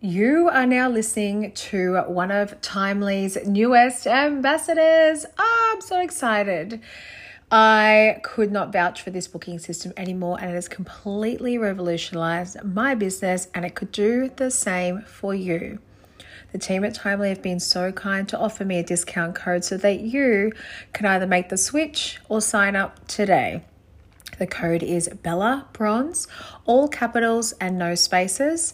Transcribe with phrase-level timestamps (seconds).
[0.00, 5.26] You are now listening to one of Timely's newest ambassadors.
[5.36, 6.80] Oh, I'm so excited.
[7.50, 12.94] I could not vouch for this booking system anymore, and it has completely revolutionized my
[12.94, 15.80] business, and it could do the same for you.
[16.52, 19.76] The team at Timely have been so kind to offer me a discount code so
[19.78, 20.52] that you
[20.92, 23.64] can either make the switch or sign up today.
[24.38, 26.28] The code is Bella Bronze,
[26.66, 28.72] all capitals and no spaces.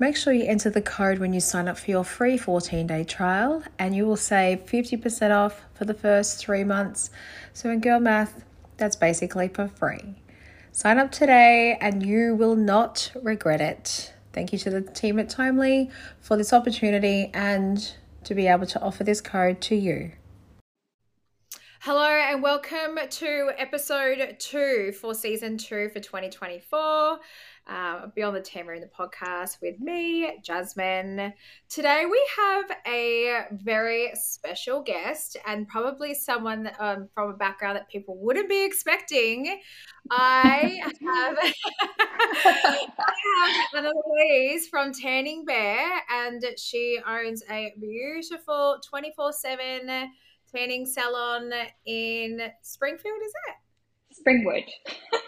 [0.00, 3.02] Make sure you enter the code when you sign up for your free 14 day
[3.02, 7.10] trial, and you will save 50% off for the first three months.
[7.52, 8.44] So, in girl math,
[8.76, 10.14] that's basically for free.
[10.70, 14.14] Sign up today, and you will not regret it.
[14.32, 17.92] Thank you to the team at Timely for this opportunity and
[18.22, 20.12] to be able to offer this code to you.
[21.80, 27.18] Hello and welcome to episode two for season two for 2024
[27.68, 31.32] uh, Beyond the Tan Room the podcast with me, Jasmine.
[31.68, 37.88] Today we have a very special guest and probably someone um, from a background that
[37.88, 39.60] people wouldn't be expecting.
[40.10, 41.38] I have,
[42.40, 42.88] I
[43.74, 50.10] have Anna Louise from Tanning Bare, and she owns a beautiful 24 7
[50.54, 51.52] tanning salon
[51.86, 54.24] in Springfield, is it?
[54.24, 54.64] Springwood.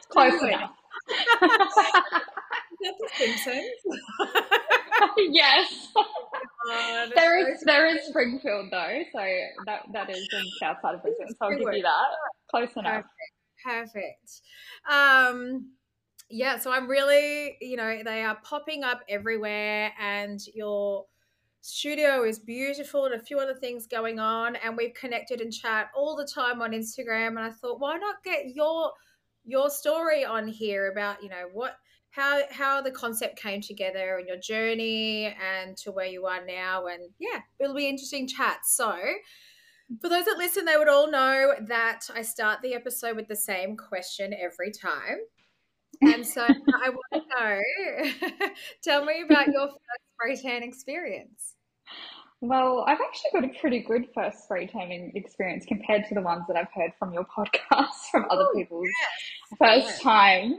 [0.08, 0.79] Close enough the Simpsons?
[5.30, 5.88] yes.
[5.96, 9.20] Oh, there is there is Springfield though, so
[9.66, 11.28] that that is in the south side of Brisbane.
[11.28, 12.08] So I'll give you that.
[12.50, 13.04] Close enough.
[13.64, 13.64] Perfect.
[13.64, 14.40] Perfect.
[14.90, 15.72] Um,
[16.30, 21.04] yeah, so I'm really, you know, they are popping up everywhere, and your
[21.62, 25.90] studio is beautiful and a few other things going on and we've connected and chat
[25.94, 28.90] all the time on instagram and i thought why not get your
[29.44, 31.76] your story on here about you know what
[32.10, 36.86] how how the concept came together and your journey and to where you are now.
[36.86, 38.96] And yeah it'll be interesting chat so
[40.00, 43.36] for those that listen they would all know that i start the episode with the
[43.36, 45.18] same question every time.
[46.02, 46.42] And so
[46.82, 48.50] i want to know
[48.82, 49.80] tell me about your first
[50.14, 51.54] spray tan experience
[52.40, 56.44] well, I've actually got a pretty good first spray tanning experience compared to the ones
[56.48, 59.58] that I've heard from your podcast from other oh, people's yes.
[59.58, 60.56] first times.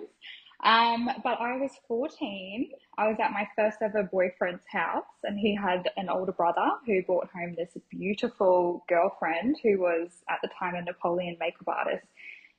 [0.64, 2.72] Um, but I was 14.
[3.00, 7.02] I was at my first ever boyfriend's house, and he had an older brother who
[7.04, 12.06] brought home this beautiful girlfriend who was at the time a Napoleon makeup artist,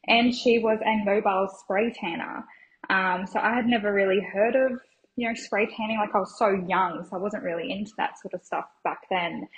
[0.09, 2.45] and she was a mobile spray tanner.
[2.91, 4.81] Um, so I had never really heard of
[5.17, 5.99] you know spray tanning.
[5.99, 9.03] Like I was so young, so I wasn't really into that sort of stuff back
[9.11, 9.49] then.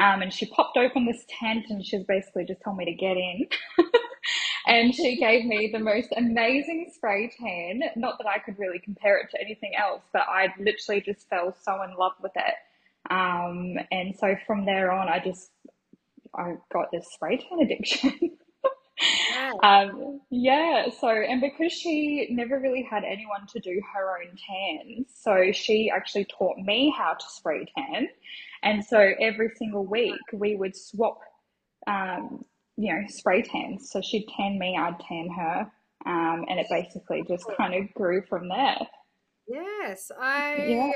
[0.00, 2.94] Um, and she popped open this tent, and she was basically just told me to
[2.94, 3.46] get in.
[4.66, 7.82] and she gave me the most amazing spray tan.
[7.96, 11.56] Not that I could really compare it to anything else, but I literally just fell
[11.62, 12.54] so in love with it.
[13.10, 15.50] Um, and so from there on, I just
[16.34, 18.38] I got this spray tan addiction.
[19.30, 19.52] Yeah.
[19.62, 20.86] Um, yeah.
[21.00, 25.90] So, and because she never really had anyone to do her own tan, so she
[25.94, 28.08] actually taught me how to spray tan.
[28.62, 31.18] And so every single week we would swap
[31.86, 32.44] um,
[32.76, 33.90] you know, spray tans.
[33.90, 35.70] So she'd tan me, I'd tan her.
[36.06, 38.78] Um, and it basically just kind of grew from there.
[39.48, 40.82] Yes, I, yeah.
[40.82, 40.94] I love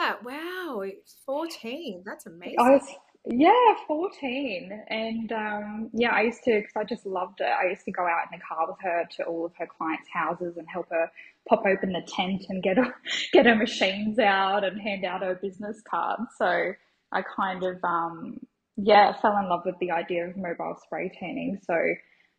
[0.00, 0.24] that.
[0.24, 0.84] Wow,
[1.26, 2.02] 14.
[2.06, 2.56] That's amazing.
[2.58, 2.82] I was,
[3.28, 4.84] yeah, 14.
[4.88, 7.46] And um, yeah, I used to, because I just loved it.
[7.48, 10.08] I used to go out in the car with her to all of her clients'
[10.12, 11.10] houses and help her
[11.48, 12.94] pop open the tent and get her,
[13.34, 16.22] get her machines out and hand out her business cards.
[16.38, 16.72] So
[17.12, 18.40] I kind of, um,
[18.76, 21.60] yeah, fell in love with the idea of mobile spray tanning.
[21.66, 21.76] So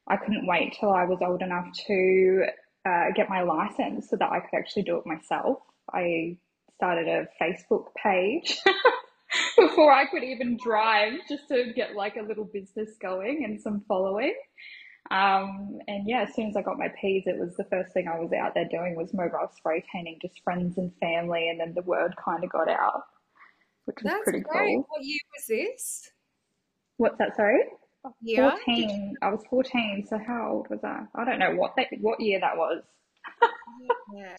[0.09, 2.45] I couldn't wait till I was old enough to
[2.87, 5.59] uh, get my license so that I could actually do it myself.
[5.93, 6.37] I
[6.77, 8.59] started a Facebook page
[9.57, 13.83] before I could even drive just to get like a little business going and some
[13.87, 14.35] following.
[15.11, 18.07] Um, and yeah, as soon as I got my P's, it was the first thing
[18.07, 21.49] I was out there doing was mobile spray tanning, just friends and family.
[21.49, 23.03] And then the word kind of got out,
[23.85, 24.75] which was That's pretty great.
[24.75, 24.85] cool.
[24.89, 26.11] What year was this?
[26.97, 27.35] What's that?
[27.35, 27.63] Sorry.
[28.21, 28.51] Yeah.
[28.51, 29.15] 14.
[29.21, 30.05] I was 14.
[30.07, 31.05] So how old was I?
[31.15, 32.83] I don't know what that, what year that was.
[34.13, 34.35] Yeah,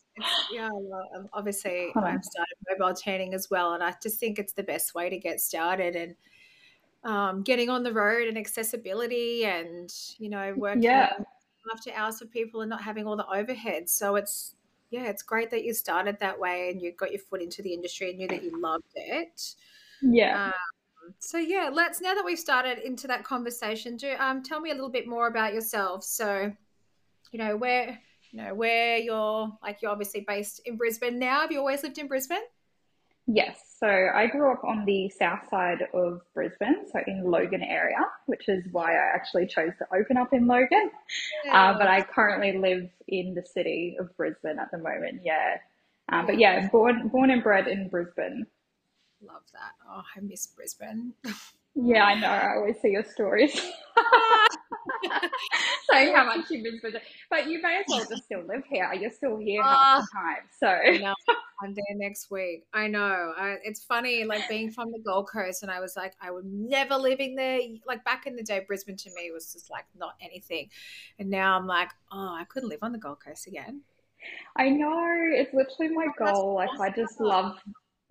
[0.53, 0.69] yeah.
[0.73, 4.63] Well, um, obviously, I've started mobile tanning as well, and I just think it's the
[4.63, 6.15] best way to get started and
[7.05, 11.13] um, getting on the road and accessibility, and you know, working yeah.
[11.75, 13.89] after hours for people and not having all the overhead.
[13.89, 14.55] So it's
[14.91, 17.73] yeah, it's great that you started that way and you got your foot into the
[17.73, 19.55] industry and knew that you loved it.
[20.03, 20.47] Yeah.
[20.47, 24.71] Um, so yeah, let's now that we've started into that conversation, do um tell me
[24.71, 26.05] a little bit more about yourself.
[26.05, 26.53] So,
[27.31, 27.99] you know, where
[28.31, 31.41] you know, where you're like you're obviously based in Brisbane now.
[31.41, 32.43] Have you always lived in Brisbane?
[33.27, 33.59] Yes.
[33.79, 38.49] So I grew up on the south side of Brisbane, so in Logan area, which
[38.49, 40.91] is why I actually chose to open up in Logan.
[41.45, 41.71] Yeah.
[41.71, 45.23] Uh, but I currently live in the city of Brisbane at the moment.
[45.25, 45.59] Yeah.
[46.11, 48.47] Um, but yeah, born born and bred in Brisbane.
[49.23, 49.73] Love that.
[49.89, 51.13] Oh, I miss Brisbane.
[51.75, 52.27] Yeah, I know.
[52.27, 53.55] I always see your stories
[55.93, 57.03] saying how much you miss Brisbane.
[57.29, 58.93] But you may as well just still live here.
[58.95, 60.21] You're still here half the ah.
[60.21, 60.43] time.
[60.59, 61.15] So no,
[61.63, 62.65] I'm there next week.
[62.73, 63.33] I know.
[63.37, 66.47] I, it's funny, like being from the Gold Coast, and I was like, I would
[66.47, 67.61] never living there.
[67.87, 70.69] Like back in the day, Brisbane to me was just like not anything,
[71.19, 73.83] and now I'm like, oh, I could live on the Gold Coast again.
[74.57, 75.07] I know.
[75.33, 76.55] It's literally my oh, goal.
[76.55, 77.59] Like I just love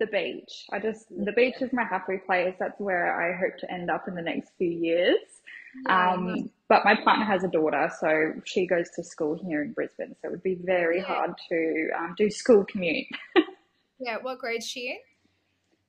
[0.00, 0.66] the beach.
[0.72, 2.54] I just the beach is my happy place.
[2.58, 5.39] That's where I hope to end up in the next few years.
[5.86, 9.72] Yeah, um, but my partner has a daughter, so she goes to school here in
[9.72, 10.14] Brisbane.
[10.20, 11.04] So it would be very yeah.
[11.04, 13.06] hard to um, do school commute.
[13.98, 14.96] yeah, what grade she in?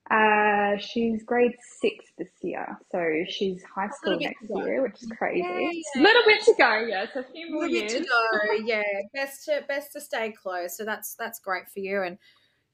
[0.10, 5.40] Uh, she's grade six this year, so she's high school next year, which is crazy.
[5.40, 6.02] Yeah, yeah.
[6.02, 7.94] Little bit to go, yes, a few more years.
[7.94, 8.82] to go, yeah.
[9.14, 10.76] Best to best to stay close.
[10.76, 12.18] So that's that's great for you, and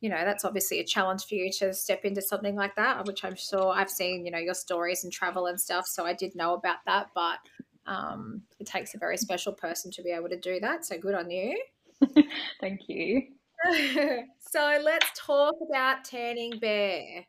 [0.01, 3.23] you know that's obviously a challenge for you to step into something like that which
[3.23, 6.35] i'm sure i've seen you know your stories and travel and stuff so i did
[6.35, 7.39] know about that but
[7.87, 11.15] um, it takes a very special person to be able to do that so good
[11.15, 11.59] on you.
[12.61, 13.23] Thank you.
[14.49, 17.25] So let's talk about tanning bare.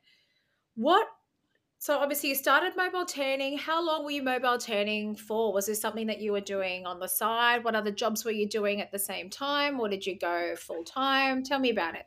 [0.76, 1.09] What
[1.79, 5.53] so obviously you started mobile tanning how long were you mobile tanning for?
[5.53, 7.65] Was this something that you were doing on the side?
[7.65, 10.85] What other jobs were you doing at the same time or did you go full
[10.85, 11.43] time?
[11.43, 12.05] Tell me about it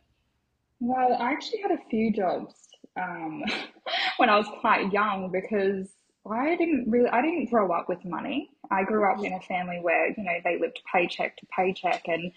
[0.81, 2.55] well, I actually had a few jobs
[2.99, 3.43] um,
[4.17, 5.87] when I was quite young because
[6.29, 8.49] I didn't really, I didn't grow up with money.
[8.71, 12.31] I grew up in a family where, you know, they lived paycheck to paycheck and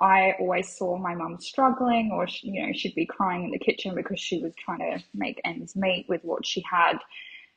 [0.00, 3.58] I always saw my mum struggling or, she, you know, she'd be crying in the
[3.60, 6.98] kitchen because she was trying to make ends meet with what she had.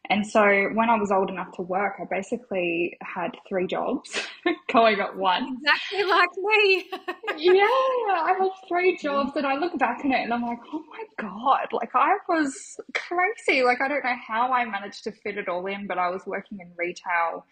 [0.10, 4.22] And so when I was old enough to work, I basically had three jobs
[4.72, 5.60] going at once.
[5.60, 6.90] Exactly like me.
[7.38, 10.84] yeah, I had three jobs and I look back on it and I'm like, oh
[10.90, 13.64] my God, like I was crazy.
[13.64, 16.22] Like I don't know how I managed to fit it all in, but I was
[16.26, 17.46] working in retail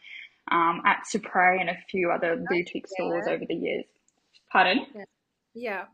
[0.50, 3.86] um, at Supre and a few other boutique stores over the years.
[4.52, 4.86] Pardon?
[4.96, 5.04] Yeah.
[5.58, 5.86] Yeah,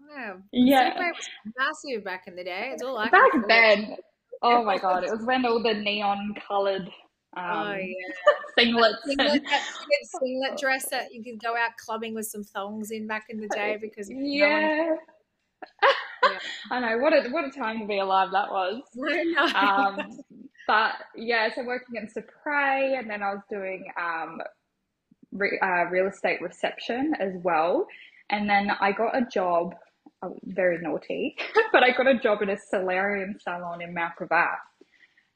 [0.52, 0.94] yeah.
[0.96, 1.12] yeah.
[1.12, 2.72] was massive back in the day.
[2.74, 3.96] It's all I back then.
[4.42, 6.90] Oh my god, it was when all the neon coloured
[7.38, 7.94] um, oh, yeah.
[8.60, 8.96] singlets.
[9.06, 9.44] Singlet,
[10.04, 13.48] singlet dress that you could go out clubbing with some thongs in back in the
[13.48, 14.60] day because yeah.
[14.60, 14.98] No one...
[16.32, 16.40] yeah.
[16.72, 18.82] I know what a what a time to be alive that was.
[19.56, 20.24] Um,
[20.68, 24.40] but yeah, so working in Supre, and then I was doing um,
[25.32, 27.86] re, uh, real estate reception as well,
[28.30, 29.76] and then I got a job
[30.24, 31.36] Oh, very naughty,
[31.72, 34.58] but I got a job in a solarium salon in Mount Gravatt.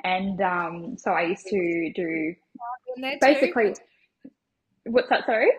[0.04, 2.36] And um, so I used to do
[3.20, 3.76] basically.
[4.84, 5.26] What's that?
[5.26, 5.50] Sorry.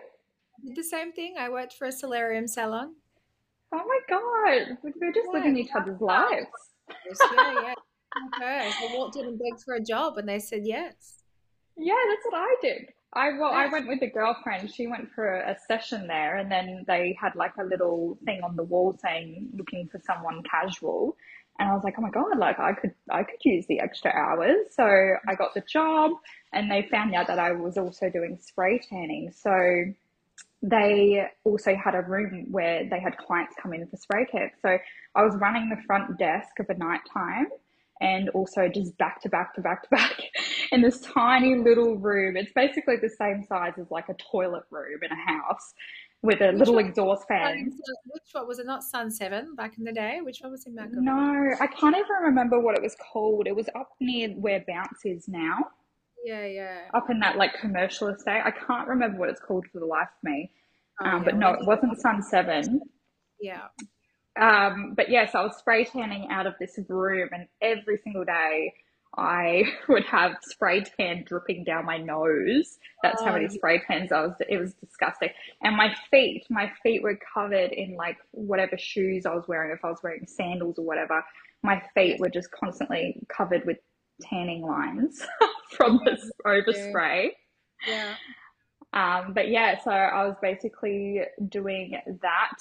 [0.65, 1.35] did the same thing.
[1.37, 2.95] I worked for a solarium salon.
[3.73, 6.47] Oh my god, we're just yeah, living each other's lives.
[6.89, 7.73] yeah, yeah.
[8.35, 8.71] Okay.
[8.79, 11.17] So walked in and begged for a job, and they said yes.
[11.75, 12.93] Yeah, that's what I did.
[13.13, 14.71] I well, I went with a girlfriend.
[14.71, 18.55] She went for a session there, and then they had like a little thing on
[18.55, 21.15] the wall saying looking for someone casual.
[21.59, 24.11] And I was like, oh my god, like I could I could use the extra
[24.11, 24.67] hours.
[24.71, 26.11] So I got the job,
[26.53, 29.31] and they found out that I was also doing spray tanning.
[29.31, 29.93] So
[30.61, 34.51] they also had a room where they had clients come in for spray tan.
[34.61, 34.77] So
[35.15, 37.47] I was running the front desk of a night time
[38.01, 40.19] and also just back to back to back to back
[40.71, 42.37] in this tiny little room.
[42.37, 45.73] It's basically the same size as like a toilet room in a house
[46.21, 47.71] with a which little one, exhaust fan.
[48.07, 48.65] Which one was it?
[48.65, 50.19] Not Sun Seven back in the day.
[50.21, 53.47] Which one was in Mount No, I can't even remember what it was called.
[53.47, 55.57] It was up near where Bounce is now.
[56.25, 56.79] Yeah, yeah.
[56.93, 58.41] Up in that like commercial estate.
[58.43, 60.51] I can't remember what it's called for the life of me.
[61.01, 62.81] Oh, um, yeah, but no, it wasn't Sun Seven.
[63.39, 63.67] Yeah.
[64.39, 68.73] Um, but yes, I was spray tanning out of this room, and every single day
[69.17, 72.77] I would have spray tan dripping down my nose.
[73.03, 74.35] That's oh, how many spray tans I was.
[74.47, 75.29] It was disgusting.
[75.61, 79.71] And my feet, my feet were covered in like whatever shoes I was wearing.
[79.71, 81.23] If I was wearing sandals or whatever,
[81.63, 83.77] my feet were just constantly covered with
[84.21, 85.25] tanning lines
[85.71, 87.29] from this overspray.
[87.87, 88.13] Yeah.
[88.93, 92.57] Um, but yeah, so I was basically doing that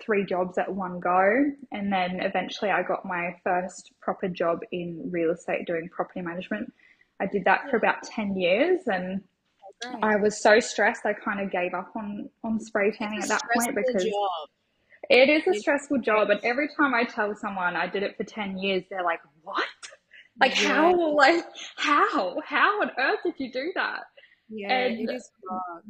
[0.00, 1.44] three jobs at one go.
[1.72, 6.72] And then eventually I got my first proper job in real estate doing property management.
[7.20, 9.22] I did that for about 10 years and
[10.02, 13.42] I was so stressed I kind of gave up on, on spray tanning at that
[13.54, 14.06] point because
[15.10, 18.24] It is a stressful job, and every time I tell someone I did it for
[18.24, 19.64] 10 years, they're like, What?
[20.40, 20.68] Like, yeah.
[20.68, 21.14] how?
[21.14, 21.44] Like,
[21.76, 22.36] how?
[22.44, 24.00] How on earth did you do that?
[24.48, 25.84] Yeah, and, it is hard.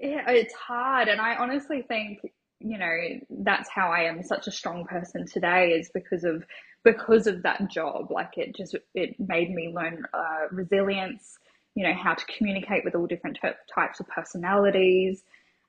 [0.00, 1.08] Yeah, it's hard.
[1.08, 2.20] And I honestly think,
[2.60, 2.96] you know,
[3.30, 6.44] that's how I am such a strong person today is because of
[6.84, 8.10] because of that job.
[8.10, 11.38] Like it just it made me learn uh, resilience,
[11.74, 13.38] you know, how to communicate with all different
[13.74, 15.22] types of personalities.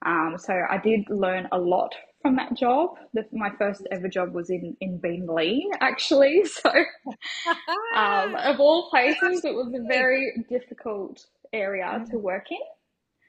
[0.06, 2.96] Um, so I did learn a lot from that job.
[3.14, 6.44] The, my first ever job was in in Beenleigh, actually.
[6.46, 6.70] So,
[7.96, 12.58] um, of all places, it was a very difficult area to work in.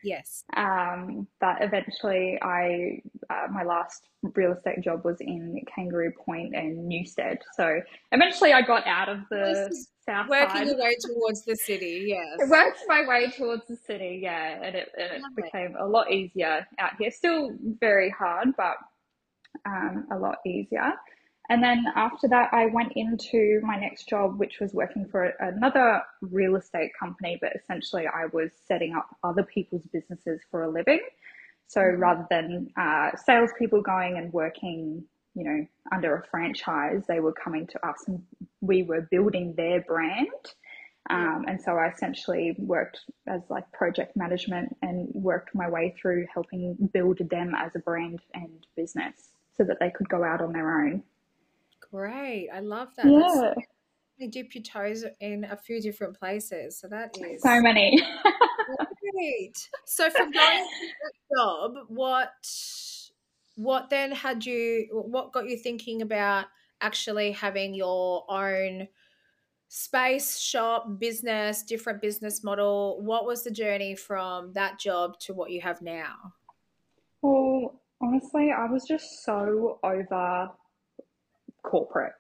[0.03, 0.45] Yes.
[0.57, 6.89] Um, but eventually, I uh, my last real estate job was in Kangaroo Point and
[6.89, 7.39] Newstead.
[7.57, 7.81] So
[8.13, 9.75] eventually, I got out of the
[10.07, 10.67] south working side.
[10.67, 12.05] your way towards the city.
[12.09, 14.21] Yes, it worked my way towards the city.
[14.23, 17.11] Yeah, and it, and it became a lot easier out here.
[17.11, 18.77] Still very hard, but
[19.67, 20.93] um, a lot easier.
[21.51, 26.01] And then after that, I went into my next job, which was working for another
[26.23, 31.01] real estate company, but essentially I was setting up other people's businesses for a living.
[31.67, 32.01] So mm-hmm.
[32.01, 35.03] rather than uh, salespeople going and working,
[35.35, 38.23] you know, under a franchise, they were coming to us and
[38.61, 40.29] we were building their brand.
[41.09, 46.27] Um, and so I essentially worked as like project management and worked my way through
[46.33, 50.53] helping build them as a brand and business so that they could go out on
[50.53, 51.03] their own.
[51.93, 52.49] Great.
[52.53, 53.07] I love that.
[53.07, 53.55] Yeah.
[54.19, 56.79] you dip your toes in a few different places.
[56.79, 58.01] So that is so many.
[59.13, 59.69] great.
[59.87, 62.33] So from going that job, what
[63.57, 66.47] what then had you what got you thinking about
[66.81, 68.89] actually having your own
[69.69, 73.01] space, shop, business, different business model?
[73.03, 76.15] What was the journey from that job to what you have now?
[77.23, 80.51] Well, honestly, I was just so over
[81.63, 82.13] corporate.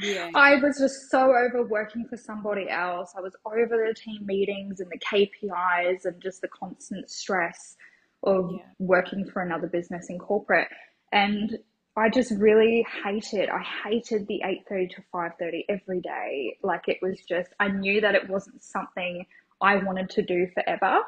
[0.00, 0.30] Yeah.
[0.34, 3.12] I was just so over working for somebody else.
[3.16, 7.76] I was over the team meetings and the KPIs and just the constant stress
[8.22, 8.58] of yeah.
[8.78, 10.68] working for another business in corporate.
[11.12, 11.58] And
[11.96, 16.56] I just really hated I hated the 8:30 to 5:30 every day.
[16.62, 19.26] Like it was just I knew that it wasn't something
[19.60, 21.00] I wanted to do forever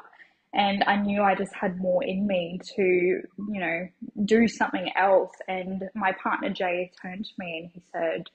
[0.53, 3.87] and I knew I just had more in me to, you know,
[4.25, 5.31] do something else.
[5.47, 8.27] And my partner Jay turned to me and he said,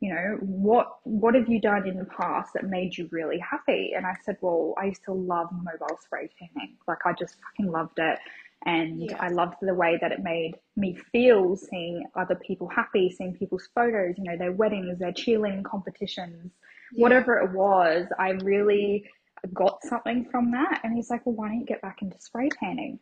[0.00, 3.92] you know, what what have you done in the past that made you really happy?
[3.96, 6.76] And I said, well, I used to love mobile spray tanning.
[6.86, 8.18] Like I just fucking loved it.
[8.66, 9.16] And yeah.
[9.18, 13.68] I loved the way that it made me feel seeing other people happy, seeing people's
[13.74, 16.52] photos, you know, their weddings, their cheerleading competitions,
[16.92, 17.02] yeah.
[17.02, 18.06] whatever it was.
[18.18, 19.04] I really
[19.52, 20.80] got something from that.
[20.84, 22.98] And he's like, well, why don't you get back into spray painting?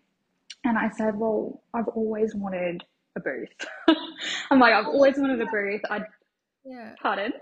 [0.65, 2.85] And I said, well, I've always wanted
[3.17, 3.67] a booth.
[4.51, 5.83] I'm like, I've always wanted a booth.
[5.91, 6.03] I,
[6.65, 6.95] yeah.
[7.01, 7.33] Pardon?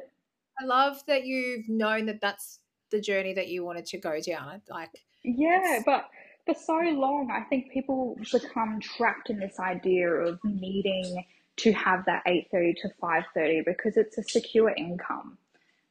[0.61, 4.63] I love that you've known that that's the journey that you wanted to go down.
[4.69, 4.91] Like,
[5.23, 6.09] yeah, but
[6.47, 11.25] for so long, I think people become trapped in this idea of needing
[11.59, 15.39] to have that 8.30 to 5.30 because it's a secure income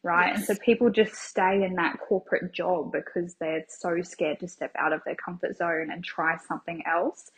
[0.04, 0.30] right?
[0.30, 0.50] Yes.
[0.50, 4.72] And so people just stay in that corporate job because they're so scared to step
[4.78, 7.32] out of their comfort zone and try something else.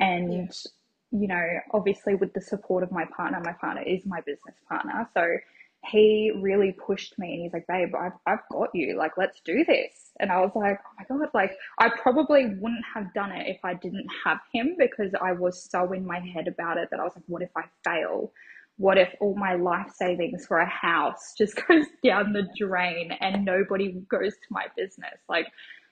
[0.00, 1.20] And, yeah.
[1.20, 5.08] you know, obviously with the support of my partner, my partner is my business partner.
[5.14, 5.26] So
[5.84, 8.96] he really pushed me and he's like, babe, I've, I've got you.
[8.96, 10.12] Like, let's do this.
[10.20, 13.64] And I was like, oh my God, like, I probably wouldn't have done it if
[13.64, 17.02] I didn't have him because I was so in my head about it that I
[17.02, 18.32] was like, what if I fail?
[18.76, 23.44] What if all my life savings for a house just goes down the drain and
[23.44, 25.18] nobody goes to my business?
[25.28, 25.46] Like,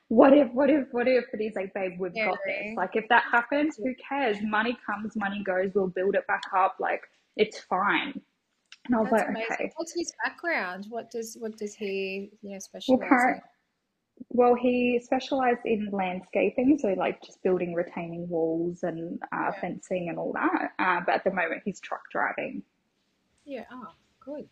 [0.09, 1.25] what if, what if, what if?
[1.31, 2.75] But he's like, babe, we've got this.
[2.77, 4.39] Like, if that happens, who cares?
[4.43, 5.71] Money comes, money goes.
[5.75, 6.77] We'll build it back up.
[6.81, 7.03] Like,
[7.37, 8.21] it's fine.
[8.87, 9.49] And I was That's like, amazing.
[9.53, 9.73] okay.
[9.77, 10.87] What's his background?
[10.89, 13.41] What does what does he you know specialize well, in?
[14.29, 19.61] Well, he specialized in landscaping, so like just building retaining walls and uh, yeah.
[19.61, 20.73] fencing and all that.
[20.79, 22.63] Uh, but at the moment, he's truck driving.
[23.45, 23.65] Yeah.
[23.73, 23.89] Oh,
[24.25, 24.49] good.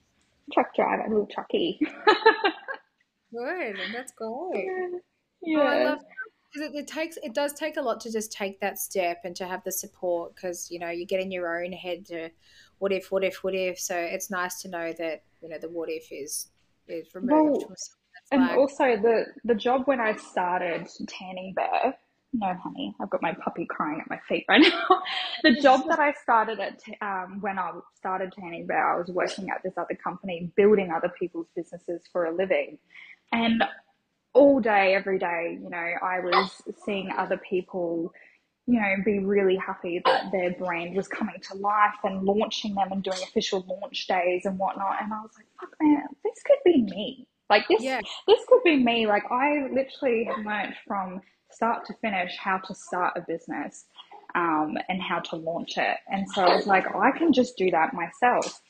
[0.53, 1.79] Truck driver, a little trucky.
[3.33, 3.77] good.
[3.95, 4.67] That's great.
[5.43, 5.59] Yeah.
[5.59, 5.99] Oh, I love
[6.55, 9.47] it, it takes it does take a lot to just take that step and to
[9.47, 12.31] have the support because you know you get in your own head to
[12.79, 15.69] what if what if what if so it's nice to know that you know the
[15.69, 16.49] what if is
[16.89, 17.77] is removed well,
[18.31, 21.95] and also the the job when I started Tanning Bare.
[22.35, 25.03] No, honey, I've got my puppy crying at my feet right now.
[25.43, 29.49] the job that I started at um, when I started Tanning Bare, I was working
[29.51, 32.79] at this other company, building other people's businesses for a living,
[33.33, 33.65] and
[34.35, 38.13] all day, every day, you know, I was seeing other people
[38.69, 42.93] you know, be really happy that their brand was coming to life and launching them
[42.93, 45.03] and doing official launch days and whatnot.
[45.03, 47.28] And I was like, fuck man, this could be me.
[47.51, 48.01] Like this, yeah.
[48.27, 49.07] this could be me.
[49.07, 53.87] Like I literally learned from start to finish how to start a business
[54.35, 55.97] um, and how to launch it.
[56.09, 58.61] And so I was like, I can just do that myself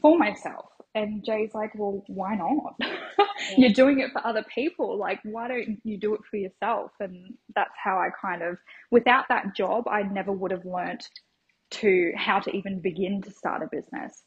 [0.00, 0.66] for myself.
[0.94, 2.76] And Jay's like, well, why not?
[3.56, 4.98] You're doing it for other people.
[4.98, 6.92] Like, why don't you do it for yourself?
[7.00, 8.58] And that's how I kind of,
[8.90, 11.08] without that job, I never would have learnt
[11.70, 14.22] to how to even begin to start a business.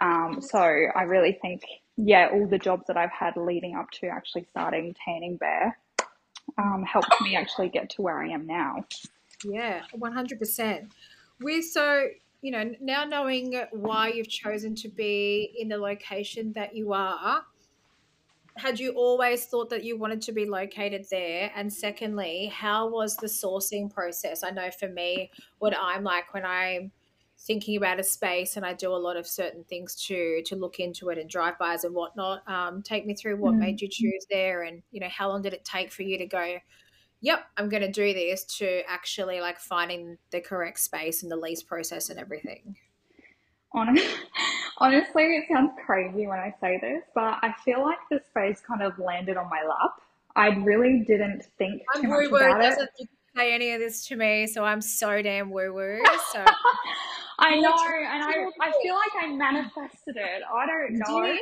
[0.00, 1.62] Um, so I really think,
[1.96, 5.78] yeah, all the jobs that I've had leading up to actually starting Tanning Bare
[6.58, 8.84] um, helped me actually get to where I am now.
[9.44, 10.90] Yeah, 100%.
[11.40, 12.06] We're so,
[12.42, 17.44] you know, now knowing why you've chosen to be in the location that you are,
[18.56, 21.50] had you always thought that you wanted to be located there?
[21.56, 24.44] And secondly, how was the sourcing process?
[24.44, 26.92] I know for me, what I'm like when I'm
[27.46, 30.80] thinking about a space and I do a lot of certain things to to look
[30.80, 32.46] into it and drive bys and whatnot.
[32.48, 33.58] Um, take me through what mm.
[33.58, 36.26] made you choose there and you know how long did it take for you to
[36.26, 36.58] go,
[37.20, 41.36] yep, I'm going to do this to actually like finding the correct space and the
[41.36, 42.76] lease process and everything?
[44.78, 48.82] Honestly, it sounds crazy when I say this, but I feel like the space kind
[48.82, 50.00] of landed on my lap.
[50.36, 53.08] I really didn't think I'm too much about it.
[53.36, 55.98] Say any of this to me, so I'm so damn woo woo.
[56.32, 56.44] So
[57.38, 60.42] I know, and I, I feel like I manifested it.
[60.52, 61.36] I don't know.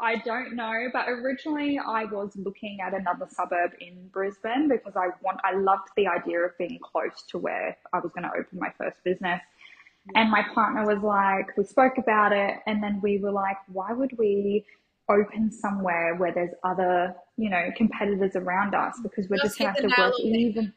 [0.00, 5.08] I don't know, but originally I was looking at another suburb in Brisbane because I
[5.22, 8.58] want I loved the idea of being close to where I was going to open
[8.58, 9.40] my first business.
[10.14, 13.92] And my partner was like, we spoke about it, and then we were like, why
[13.92, 14.64] would we
[15.10, 19.74] open somewhere where there's other, you know, competitors around us because we're just, just going
[19.74, 20.72] to have to work even.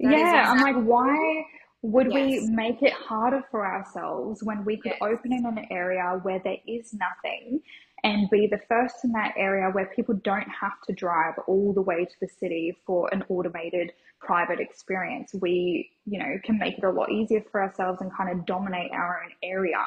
[0.00, 0.70] That yeah, exactly.
[0.70, 1.44] I'm like, why
[1.82, 2.42] would yes.
[2.42, 5.00] we make it harder for ourselves when we could yes.
[5.02, 7.60] open in an area where there is nothing
[8.02, 11.82] and be the first in that area where people don't have to drive all the
[11.82, 15.34] way to the city for an automated private experience.
[15.40, 18.90] We, you know, can make it a lot easier for ourselves and kind of dominate
[18.92, 19.84] our own area.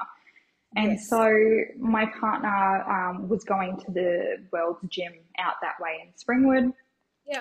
[0.76, 1.08] And yes.
[1.10, 1.32] so
[1.78, 6.74] my partner um, was going to the World's Gym out that way in Springwood.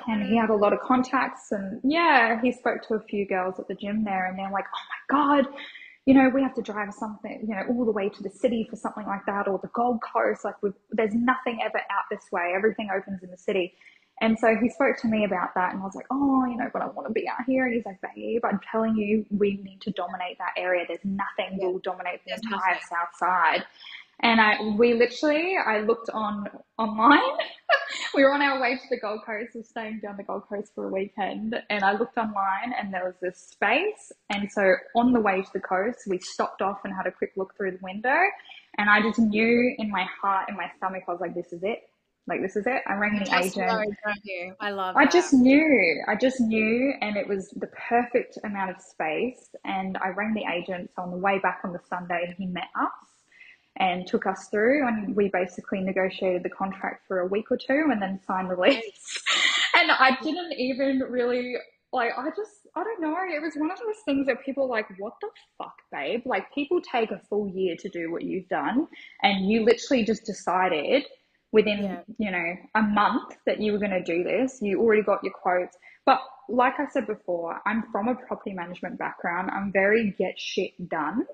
[0.06, 0.40] And he mm-hmm.
[0.40, 3.74] had a lot of contacts and yeah, he spoke to a few girls at the
[3.74, 5.46] gym there and they're like, oh my God,
[6.06, 8.66] you know, we have to drive something, you know, all the way to the city
[8.68, 10.44] for something like that, or the Gold Coast.
[10.44, 10.56] Like,
[10.90, 12.52] there's nothing ever out this way.
[12.56, 13.74] Everything opens in the city.
[14.20, 16.68] And so he spoke to me about that, and I was like, oh, you know,
[16.72, 17.66] but I want to be out here.
[17.66, 20.84] And he's like, babe, I'm telling you, we need to dominate that area.
[20.86, 21.66] There's nothing yeah.
[21.66, 22.82] will dominate the There's entire nothing.
[22.90, 23.64] south side.
[24.22, 27.18] And I, we literally, I looked on online.
[28.14, 29.50] we were on our way to the Gold Coast.
[29.54, 32.94] We are staying down the Gold Coast for a weekend, and I looked online, and
[32.94, 34.12] there was this space.
[34.30, 37.32] And so on the way to the coast, we stopped off and had a quick
[37.36, 38.16] look through the window.
[38.78, 41.64] And I just knew in my heart, in my stomach, I was like, "This is
[41.64, 41.80] it.
[42.28, 43.56] Like this is it." I rang the agent.
[43.56, 44.96] Know, I love.
[44.96, 45.12] I that.
[45.12, 46.02] just knew.
[46.06, 49.50] I just knew, and it was the perfect amount of space.
[49.64, 50.90] And I rang the agent.
[50.94, 53.11] So on the way back on the Sunday, he met us
[53.76, 57.88] and took us through and we basically negotiated the contract for a week or two
[57.90, 59.22] and then signed the lease.
[59.74, 61.56] and I didn't even really
[61.92, 63.16] like I just I don't know.
[63.28, 66.22] It was one of those things that people like, what the fuck, babe?
[66.24, 68.88] Like people take a full year to do what you've done
[69.22, 71.04] and you literally just decided
[71.52, 72.00] within, yeah.
[72.18, 74.58] you know, a month that you were gonna do this.
[74.62, 75.76] You already got your quotes.
[76.04, 79.50] But like I said before, I'm from a property management background.
[79.50, 81.26] I'm very get shit done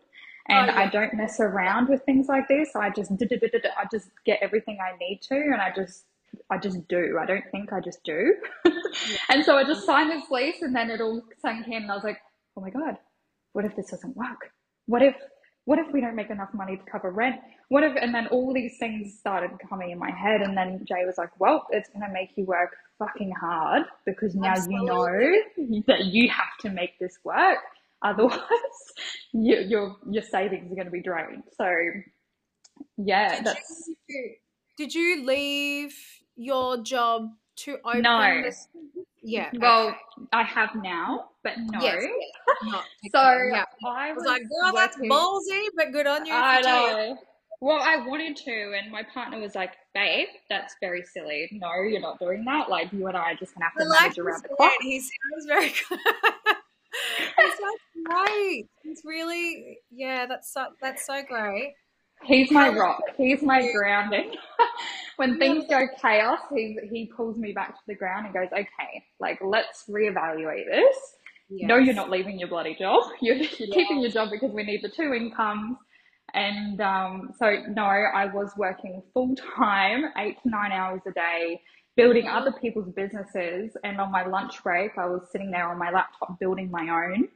[0.51, 0.81] Oh, and oh, yeah.
[0.81, 2.75] I don't mess around with things like this.
[2.75, 6.05] I just I just get everything I need to, and I just
[6.51, 7.19] I just do.
[7.21, 8.35] I don't think I just do.
[9.29, 11.95] and so I just signed this lease, and then it all sank in, and I
[11.95, 12.19] was like,
[12.57, 12.97] oh my god,
[13.53, 14.51] what if this doesn't work?
[14.87, 15.15] What if
[15.69, 17.37] what if we don't make enough money to cover rent?
[17.69, 20.41] What if, and then all these things started coming in my head.
[20.41, 24.35] And then Jay was like, well, it's going to make you work fucking hard because
[24.35, 24.87] now Absolutely.
[25.59, 27.59] you know that you have to make this work.
[28.03, 28.39] Otherwise,
[29.33, 31.43] you, your your savings are going to be drained.
[31.57, 31.69] So,
[32.97, 33.91] yeah, did that's.
[34.09, 34.35] You,
[34.77, 35.95] did you leave
[36.37, 38.03] your job to open?
[38.03, 38.43] No.
[38.43, 38.69] This?
[39.23, 39.51] Yeah.
[39.59, 39.99] Well, okay.
[40.33, 41.81] I have now, but no.
[41.81, 42.05] Yes,
[43.13, 43.65] so yeah.
[43.85, 46.33] I was, like, "Girl, that's ballsy," but good on you.
[46.33, 47.19] I know.
[47.61, 51.49] Well, I wanted to, and my partner was like, "Babe, that's very silly.
[51.53, 52.71] No, you're not doing that.
[52.71, 55.47] Like, you and I are just gonna have to manage around the clock." He sounds
[55.47, 55.99] very good.
[57.37, 57.61] that's
[58.09, 58.67] great.
[58.83, 61.75] He's really, yeah, that's so, that's so great.
[62.25, 63.01] He's my rock.
[63.17, 64.33] He's my grounding.
[65.17, 69.05] when things go chaos, he he pulls me back to the ground and goes, "Okay,
[69.21, 70.97] like let's reevaluate this.
[71.49, 71.69] yes.
[71.69, 73.05] no, you're not leaving your bloody job.
[73.21, 75.77] You're, you're keeping your job because we need the two incomes.
[76.35, 81.61] And um, so, no, I was working full time, eight to nine hours a day,
[81.97, 82.37] building mm-hmm.
[82.37, 83.75] other people's businesses.
[83.83, 87.29] And on my lunch break, I was sitting there on my laptop building my own.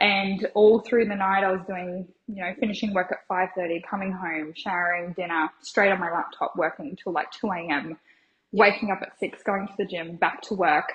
[0.00, 4.12] And all through the night, I was doing, you know, finishing work at 5.30, coming
[4.12, 7.96] home, showering, dinner, straight on my laptop, working until like 2 a.m.,
[8.52, 8.64] yeah.
[8.64, 10.92] waking up at 6, going to the gym, back to work.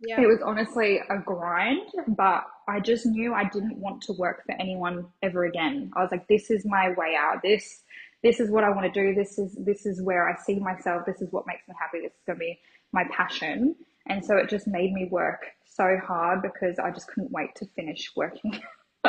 [0.00, 0.22] Yeah.
[0.22, 4.52] It was honestly a grind, but I just knew I didn't want to work for
[4.52, 5.90] anyone ever again.
[5.94, 7.42] I was like, this is my way out.
[7.42, 7.82] This,
[8.22, 9.14] this is what I want to do.
[9.14, 11.04] This is, this is where I see myself.
[11.04, 12.00] This is what makes me happy.
[12.00, 12.58] This is going to be
[12.92, 13.76] my passion.
[14.10, 17.66] And so it just made me work so hard because I just couldn't wait to
[17.76, 18.60] finish working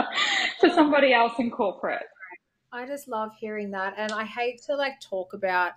[0.59, 2.03] for somebody else in corporate.
[2.71, 3.95] I just love hearing that.
[3.97, 5.73] And I hate to like talk about,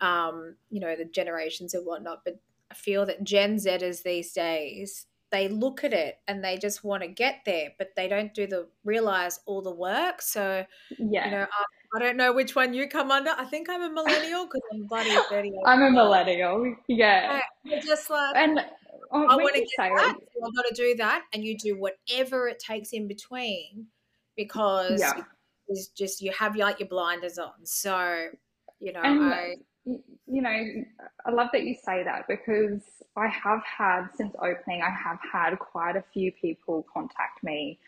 [0.00, 2.34] um, you know, the generations and whatnot, but
[2.70, 7.02] I feel that Gen Zers these days, they look at it and they just want
[7.02, 10.20] to get there, but they don't do the realize all the work.
[10.20, 10.64] So,
[10.98, 11.24] yeah.
[11.24, 11.46] you know,
[11.94, 13.30] I don't know which one you come under.
[13.30, 15.52] I think I'm a millennial because I'm bloody 30.
[15.64, 16.74] I'm a millennial.
[16.86, 17.40] Yeah.
[17.66, 18.60] I, just like, and
[19.10, 20.16] oh, I want to get that.
[20.18, 21.24] So I've got to do that.
[21.32, 23.86] And you do whatever it takes in between
[24.36, 25.22] because yeah.
[25.68, 27.52] it's just, you have like your blinders on.
[27.64, 28.28] So,
[28.80, 29.54] you know, and, I.
[30.26, 30.50] You know,
[31.24, 32.82] I love that you say that because
[33.16, 37.78] I have had, since opening, I have had quite a few people contact me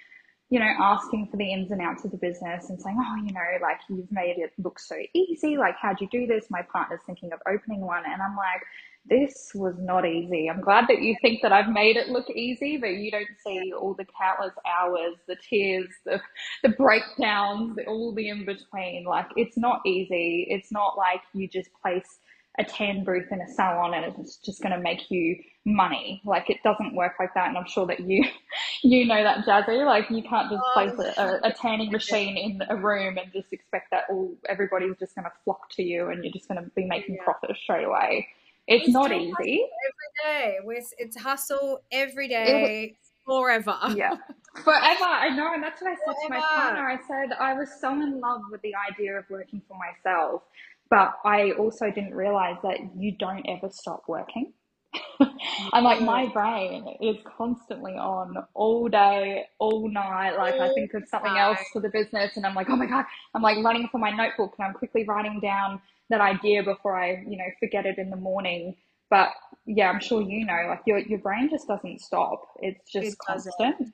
[0.50, 3.32] you know, asking for the ins and outs of the business and saying, oh, you
[3.32, 5.56] know, like you've made it look so easy.
[5.56, 6.46] Like, how'd you do this?
[6.50, 8.02] My partner's thinking of opening one.
[8.04, 8.62] And I'm like,
[9.06, 10.50] this was not easy.
[10.50, 13.72] I'm glad that you think that I've made it look easy, but you don't see
[13.72, 16.20] all the countless hours, the tears, the,
[16.62, 19.04] the breakdowns, all the in between.
[19.06, 20.46] Like, it's not easy.
[20.50, 22.18] It's not like you just place
[22.58, 26.20] a tan booth in a salon and it's just going to make you money.
[26.24, 27.48] Like it doesn't work like that.
[27.48, 28.24] And I'm sure that you,
[28.82, 32.62] you know that Jazzy, like you can't just oh, place a, a, tanning machine in
[32.68, 36.24] a room and just expect that all everybody's just going to flock to you and
[36.24, 37.24] you're just going to be making yeah.
[37.24, 38.28] profit straight away.
[38.66, 39.30] It's, it's not easy.
[39.32, 40.58] Every day.
[40.98, 42.96] It's hustle every day.
[43.26, 43.76] forever.
[43.96, 44.16] Yeah.
[44.64, 45.04] Forever.
[45.04, 45.54] I know.
[45.54, 46.34] And that's what I said forever.
[46.34, 46.88] to my partner.
[46.88, 50.42] I said I was so in love with the idea of working for myself
[50.90, 54.52] but I also didn't realize that you don't ever stop working.
[55.72, 60.36] I'm like, my brain is constantly on all day, all night.
[60.36, 63.04] Like, I think of something else for the business, and I'm like, oh my God,
[63.34, 67.24] I'm like running for my notebook and I'm quickly writing down that idea before I,
[67.28, 68.74] you know, forget it in the morning.
[69.10, 69.28] But
[69.66, 72.48] yeah, I'm sure you know, like, your, your brain just doesn't stop.
[72.60, 73.92] It's just it constant.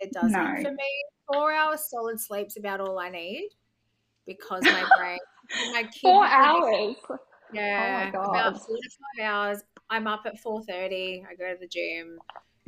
[0.00, 0.32] It doesn't.
[0.32, 0.56] No.
[0.62, 3.48] For me, four hours solid sleep's about all I need
[4.26, 5.18] because my brain
[6.02, 6.96] four hours.
[7.52, 9.62] Yeah, oh about four to five hours.
[9.90, 11.24] I'm up at four thirty.
[11.28, 12.18] I go to the gym,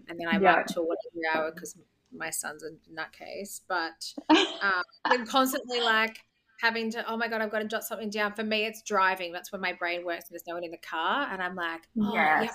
[0.08, 0.54] and then I'm yeah.
[0.54, 1.76] up till whatever hour because
[2.14, 3.60] my son's a nutcase.
[3.68, 4.12] But
[4.62, 6.18] um, I'm constantly like
[6.60, 7.04] having to.
[7.10, 8.34] Oh my god, I've got to jot something down.
[8.34, 9.32] For me, it's driving.
[9.32, 10.28] That's when my brain works.
[10.28, 12.52] And there's no one in the car, and I'm like, oh, yes.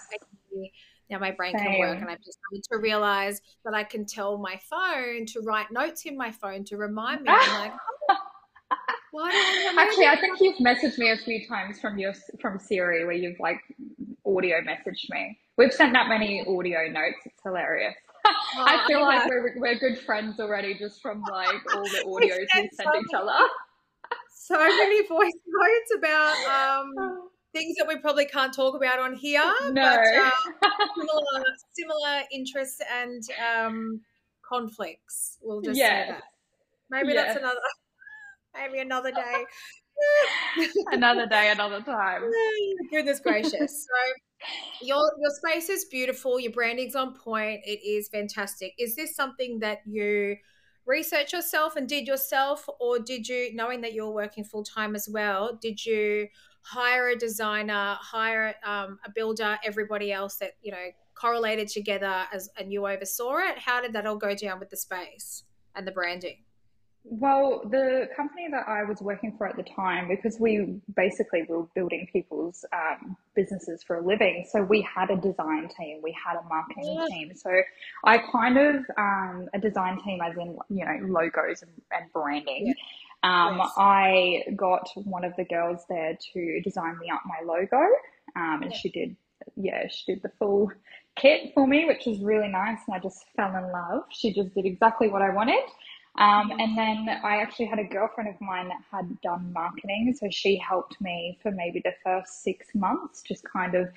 [0.53, 0.67] yeah,
[1.11, 1.67] now my brain Same.
[1.67, 5.41] can work and I've just started to realize that I can tell my phone to
[5.41, 7.29] write notes in my phone to remind me.
[7.29, 8.00] I'm like, oh,
[9.77, 13.39] Actually, I think you've messaged me a few times from your from Siri where you've
[13.39, 13.59] like
[14.25, 15.37] audio messaged me.
[15.57, 17.17] We've sent that many audio notes.
[17.25, 17.95] It's hilarious.
[18.55, 22.03] Oh, I feel I like we're, we're good friends already just from like all the
[22.05, 23.31] audios we send each other.
[24.33, 29.41] So many voice notes about um, things that we probably can't talk about on here.
[29.71, 29.71] No.
[29.71, 30.31] But, um,
[30.97, 34.01] similar, similar interests and um,
[34.47, 35.37] conflicts.
[35.41, 36.07] We'll just yes.
[36.07, 36.23] say that.
[36.89, 37.27] Maybe yes.
[37.27, 37.59] that's another
[38.53, 39.45] Maybe another day.
[40.91, 42.23] another day, another time.
[42.91, 43.87] Goodness gracious.
[43.87, 44.13] So
[44.81, 48.73] your your space is beautiful, your branding's on point, it is fantastic.
[48.77, 50.37] Is this something that you
[50.85, 55.07] research yourself and did yourself, or did you, knowing that you're working full time as
[55.09, 56.27] well, did you
[56.63, 62.49] hire a designer, hire um, a builder, everybody else that you know correlated together as
[62.57, 63.59] and you oversaw it?
[63.59, 65.43] How did that all go down with the space
[65.75, 66.43] and the branding?
[67.03, 71.63] Well, the company that I was working for at the time, because we basically were
[71.73, 76.37] building people's um, businesses for a living, so we had a design team, we had
[76.37, 77.05] a marketing yeah.
[77.09, 77.33] team.
[77.35, 77.49] So
[78.05, 82.67] I kind of um, a design team, as in you know logos and, and branding.
[82.67, 82.73] Yeah.
[83.23, 83.61] Um.
[83.77, 87.81] I got one of the girls there to design me up my logo,
[88.35, 88.77] um, and yeah.
[88.77, 89.15] she did.
[89.55, 90.71] Yeah, she did the full
[91.15, 94.03] kit for me, which was really nice, and I just fell in love.
[94.11, 95.63] She just did exactly what I wanted.
[96.17, 100.13] Um, and then I actually had a girlfriend of mine that had done marketing.
[100.19, 103.89] So she helped me for maybe the first six months, just kind of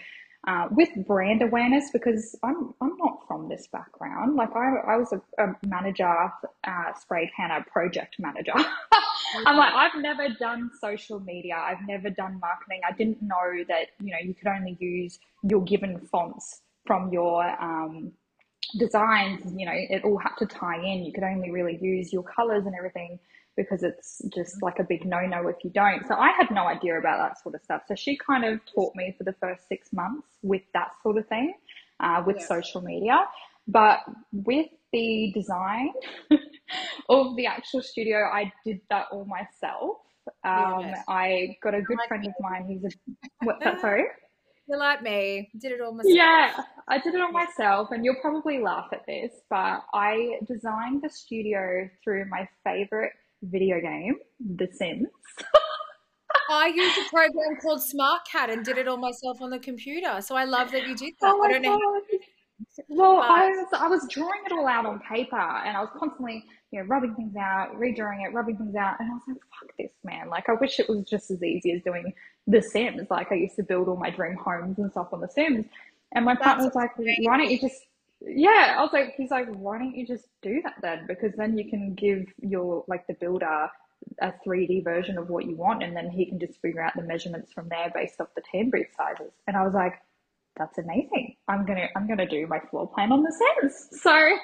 [0.47, 4.37] uh, with brand awareness because I'm, I'm not from this background.
[4.37, 6.31] Like I, I was a, a manager,
[6.67, 8.53] uh, spray tanner project manager.
[9.47, 11.57] I'm like, I've never done social media.
[11.57, 12.81] I've never done marketing.
[12.89, 17.43] I didn't know that, you know, you could only use your given fonts from your,
[17.61, 18.13] um,
[18.79, 21.05] designs, you know, it all had to tie in.
[21.05, 23.19] You could only really use your colors and everything
[23.57, 26.07] because it's just like a big no no if you don't.
[26.07, 27.83] So I had no idea about that sort of stuff.
[27.87, 31.27] So she kind of taught me for the first six months with that sort of
[31.29, 31.55] thing,
[32.01, 32.47] uh, with yeah.
[32.47, 33.25] social media.
[33.67, 34.01] But
[34.33, 35.93] with the design
[37.09, 39.99] of the actual studio, I did that all myself.
[40.45, 40.93] Um.
[41.09, 44.05] I got a good like friend of mine who's a, what's that, sorry?
[44.67, 46.15] You're like me, did it all myself.
[46.15, 46.57] Yeah,
[46.89, 51.11] I did it all myself, and you'll probably laugh at this, but I designed the
[51.11, 54.17] studio through my favorite video game,
[54.57, 55.09] The Sims.
[56.49, 60.21] I used a program called SmartCAD and did it all myself on the computer.
[60.23, 61.35] So I love that you did that.
[61.35, 61.79] Oh I don't God.
[61.79, 62.01] know.
[62.89, 63.31] Well, but...
[63.31, 66.81] I was I was drawing it all out on paper, and I was constantly you
[66.81, 69.93] know rubbing things out, redrawing it, rubbing things out, and I was like, "Fuck this,
[70.05, 72.13] man!" Like, I wish it was just as easy as doing
[72.47, 73.09] The Sims.
[73.11, 75.67] Like, I used to build all my dream homes and stuff on The Sims,
[76.13, 77.83] and my partner was like, "Why don't you just
[78.27, 81.05] yeah, I was like, he's like, why don't you just do that then?
[81.07, 83.69] Because then you can give your like the builder
[84.21, 87.03] a 3D version of what you want, and then he can just figure out the
[87.03, 89.33] measurements from there based off the tan booth sizes.
[89.47, 89.95] And I was like,
[90.57, 91.35] that's amazing.
[91.49, 93.89] I'm gonna I'm gonna do my floor plan on the Sims.
[94.03, 94.39] So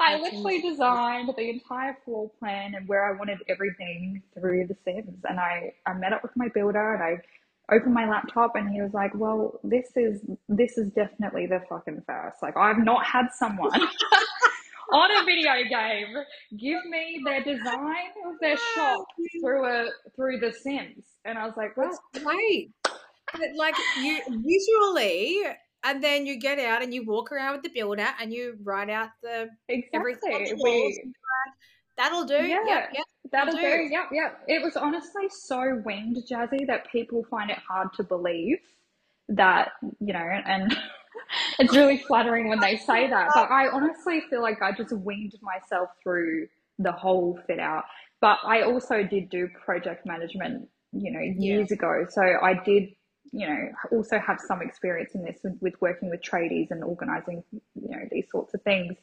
[0.00, 5.20] I literally designed the entire floor plan and where I wanted everything through the Sims.
[5.28, 7.22] And I I met up with my builder and I
[7.74, 12.02] opened my laptop and he was like, "Well, this is this is definitely the fucking
[12.06, 12.42] first.
[12.42, 13.72] Like, I've not had someone
[14.92, 16.14] on a video game
[16.58, 19.04] give me their design of their shop
[19.40, 24.20] through a through The Sims." And I was like, "Well, That's great." But like you
[24.28, 25.42] visually,
[25.84, 28.90] and then you get out and you walk around with the builder and you write
[28.90, 29.90] out the exactly.
[30.32, 31.12] everything.
[31.96, 32.34] That'll do.
[32.34, 32.64] Yeah.
[32.66, 33.04] Yep, yep.
[33.32, 33.60] That'll do.
[33.60, 33.88] do.
[33.90, 34.40] Yep, yep.
[34.46, 38.58] It was honestly so winged, Jazzy, that people find it hard to believe
[39.28, 40.76] that, you know, and
[41.58, 43.30] it's really flattering when they say that.
[43.34, 47.84] But I honestly feel like I just winged myself through the whole fit out.
[48.20, 51.76] But I also did do project management, you know, years yeah.
[51.76, 52.06] ago.
[52.10, 52.90] So I did,
[53.32, 57.42] you know, also have some experience in this with, with working with tradies and organizing,
[57.50, 58.94] you know, these sorts of things.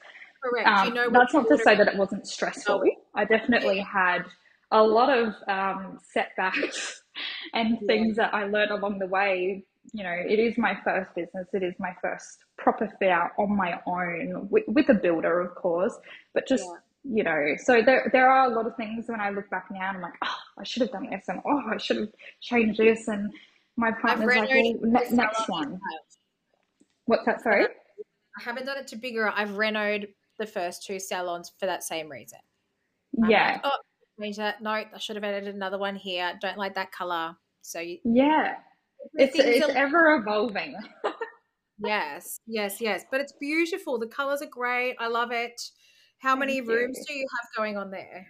[0.44, 0.68] Correct.
[0.68, 2.84] Um, you know that's not to say that it wasn't stressful.
[3.16, 4.24] I definitely had
[4.72, 7.04] a lot of um, setbacks
[7.54, 7.88] and yeah.
[7.88, 9.66] things that I learned along the way.
[9.94, 11.48] You know, it is my first business.
[11.54, 15.98] It is my first proper fair on my own with, with a builder, of course,
[16.34, 19.30] but just yeah you know, so there there are a lot of things when I
[19.30, 21.78] look back now and I'm like, oh, I should have done this and oh, I
[21.78, 22.10] should have
[22.42, 23.32] changed this and
[23.78, 25.80] my partner's like, well, ne- next one.
[27.06, 27.42] What's that?
[27.42, 29.30] Sorry, I haven't done it to bigger.
[29.30, 32.40] I've renoed the first two salons for that same reason.
[33.22, 33.52] I'm yeah.
[33.54, 33.78] Like, oh,
[34.22, 34.62] change that.
[34.62, 36.38] No, I should have added another one here.
[36.42, 37.36] Don't like that color.
[37.62, 38.56] So you, yeah,
[39.14, 40.76] it's it's are, ever evolving.
[41.80, 43.06] yes, yes, yes.
[43.12, 44.00] But it's beautiful.
[44.00, 44.96] The colors are great.
[45.00, 45.62] I love it.
[46.20, 46.66] How Thank many you.
[46.66, 48.28] rooms do you have going on there?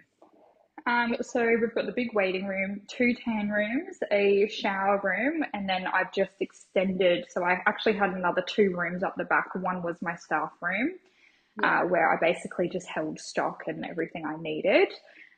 [0.87, 5.67] Um, so we've got the big waiting room, two tan rooms, a shower room, and
[5.67, 7.25] then I've just extended.
[7.29, 9.53] So I actually had another two rooms up the back.
[9.55, 10.91] One was my staff room,
[11.61, 11.81] yeah.
[11.81, 14.89] uh, where I basically just held stock and everything I needed.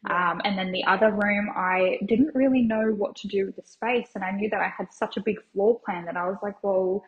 [0.08, 0.32] Yeah.
[0.32, 3.64] Um, and then the other room, I didn't really know what to do with the
[3.64, 4.10] space.
[4.16, 6.62] And I knew that I had such a big floor plan that I was like,
[6.64, 7.04] well,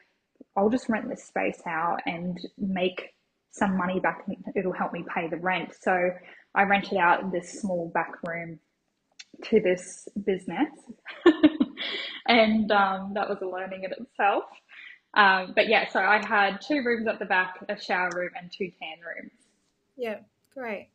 [0.55, 3.13] I'll just rent this space out and make
[3.51, 4.25] some money back.
[4.55, 5.73] It'll help me pay the rent.
[5.79, 6.11] So
[6.55, 8.59] I rented out this small back room
[9.45, 10.69] to this business.
[12.27, 14.43] and um, that was a learning in itself.
[15.15, 18.51] Um, but yeah, so I had two rooms at the back, a shower room, and
[18.51, 19.31] two tan rooms.
[19.95, 20.19] Yeah,
[20.53, 20.89] great.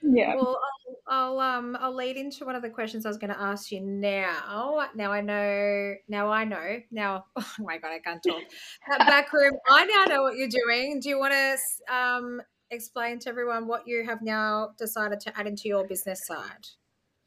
[0.00, 0.36] Yeah.
[0.36, 0.60] Well,
[1.08, 3.72] I'll, I'll um I'll lead into one of the questions I was going to ask
[3.72, 4.86] you now.
[4.94, 5.94] Now I know.
[6.08, 6.80] Now I know.
[6.92, 8.42] Now, oh my god, I can't talk.
[8.88, 9.54] that back room.
[9.68, 11.00] I now know what you're doing.
[11.00, 12.40] Do you want to um
[12.70, 16.66] explain to everyone what you have now decided to add into your business side?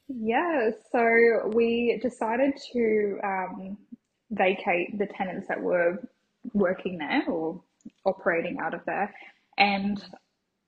[0.07, 0.69] Yeah.
[0.91, 3.77] So we decided to um,
[4.31, 5.97] vacate the tenants that were
[6.53, 7.61] working there or
[8.05, 9.13] operating out of there.
[9.57, 10.03] And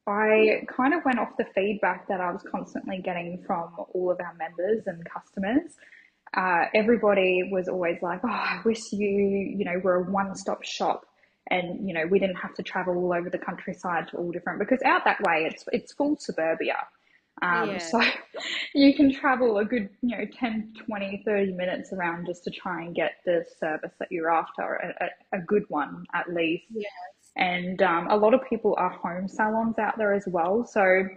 [0.05, 4.19] I kind of went off the feedback that I was constantly getting from all of
[4.19, 5.75] our members and customers.
[6.35, 11.05] Uh, everybody was always like, "Oh, I wish you, you know, were a one-stop shop,
[11.49, 14.59] and you know, we didn't have to travel all over the countryside to all different
[14.59, 16.87] because out that way it's it's full suburbia.
[17.41, 17.77] Um, yeah.
[17.79, 18.01] So
[18.75, 22.83] you can travel a good, you know, 10, 20, 30 minutes around just to try
[22.83, 26.65] and get the service that you're after, a, a, good one at least.
[26.69, 26.91] Yes.
[27.35, 30.65] And um, a lot of people are home salons out there as well.
[30.65, 31.07] So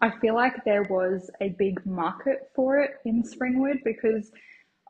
[0.00, 4.30] I feel like there was a big market for it in Springwood because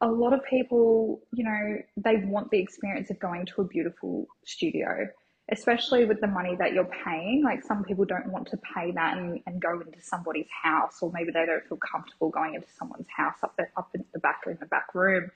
[0.03, 4.27] a lot of people, you know, they want the experience of going to a beautiful
[4.44, 5.07] studio,
[5.51, 7.43] especially with the money that you're paying.
[7.45, 11.11] Like some people don't want to pay that and, and go into somebody's house, or
[11.13, 14.43] maybe they don't feel comfortable going into someone's house up there, up in the back
[14.47, 15.31] in the back room.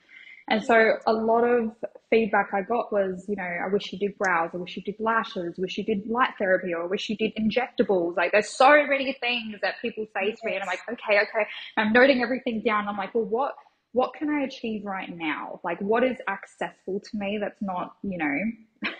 [0.49, 1.71] And so a lot of
[2.09, 4.95] feedback I got was, you know, I wish you did brows, I wish you did
[4.97, 8.15] lashes, I wish you did light therapy, or I wish you did injectables.
[8.15, 11.49] Like there's so many things that people say to me and I'm like, okay, okay.
[11.75, 12.87] I'm noting everything down.
[12.87, 13.55] I'm like, well, what,
[13.91, 15.59] what can I achieve right now?
[15.65, 18.91] Like what is accessible to me that's not, you know,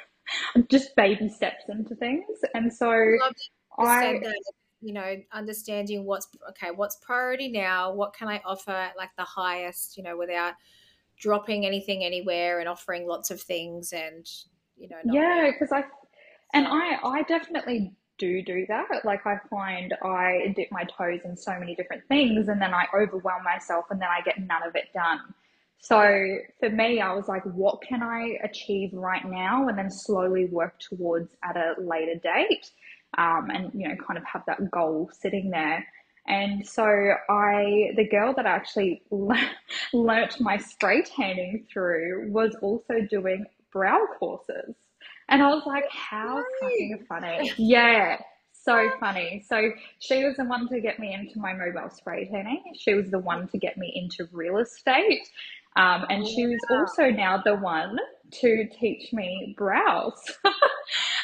[0.69, 2.25] just baby steps into things.
[2.53, 2.91] And so
[3.77, 4.19] I,
[4.81, 9.97] you know, understanding what's okay, what's priority now, what can I offer like the highest,
[9.97, 10.53] you know, without
[11.17, 14.29] dropping anything anywhere and offering lots of things and
[14.77, 15.83] you know yeah because i
[16.53, 19.03] and i i definitely do do that.
[19.03, 22.85] Like i find i dip my toes in so many different things and then i
[22.95, 25.19] overwhelm myself and then i get none of it done
[25.79, 30.45] so for me i was like what can i achieve right now and then slowly
[30.45, 32.71] work towards at a later date
[33.17, 35.85] um, and you know kind of have that goal sitting there
[36.27, 36.83] and so
[37.29, 39.01] I, the girl that I actually
[39.93, 44.75] learnt my spray tanning through was also doing brow courses.
[45.29, 47.51] And I was like, how fucking funny.
[47.57, 48.19] Yeah.
[48.67, 49.43] So funny.
[49.47, 52.63] So she was the one to get me into my mobile spray tanning.
[52.77, 55.27] She was the one to get me into real estate.
[55.77, 57.97] Um, and she was also now the one
[58.31, 60.19] to teach me brows.
[60.45, 60.51] I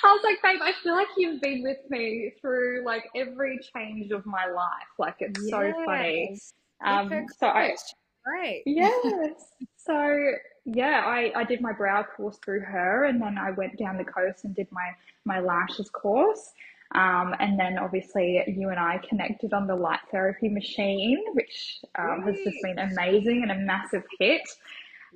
[0.04, 4.26] was like, babe, I feel like you've been with me through like every change of
[4.26, 4.88] my life.
[4.98, 5.50] Like it's yes.
[5.50, 6.38] so funny.
[6.86, 7.76] Um, so I,
[8.24, 8.64] great.
[8.66, 9.48] Yes.
[9.76, 10.32] so
[10.66, 14.06] yeah, I, I did my brow course through her and then I went down the
[14.06, 14.92] coast and did my,
[15.26, 16.54] my lashes course.
[16.94, 22.22] Um, and then obviously you and I connected on the light therapy machine, which um,
[22.24, 24.42] has just been amazing and a massive hit.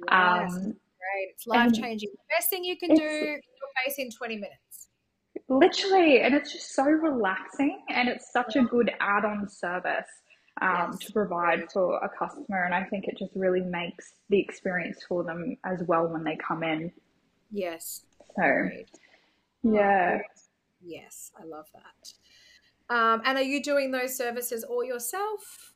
[0.10, 0.54] Yes.
[0.56, 1.30] Um, great.
[1.30, 2.10] It's life changing.
[2.12, 3.40] The best thing you can do your
[3.86, 4.88] face in 20 minutes.
[5.50, 6.22] Literally.
[6.22, 10.10] And it's just so relaxing and it's such a good add on service.
[10.60, 11.06] Um, yes.
[11.06, 12.64] to provide for a customer.
[12.64, 16.36] And I think it just really makes the experience for them as well when they
[16.36, 16.92] come in.
[17.52, 18.02] Yes.
[18.36, 18.68] So,
[19.62, 20.18] yeah.
[20.82, 22.96] Yes, I love that.
[22.96, 25.74] Um, and are you doing those services all yourself?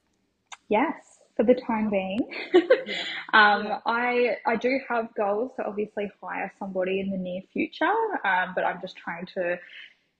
[0.69, 2.19] Yes for the time being.
[3.33, 3.79] um, yeah.
[3.85, 7.85] I I do have goals to obviously hire somebody in the near future,
[8.25, 9.57] um, but I'm just trying to,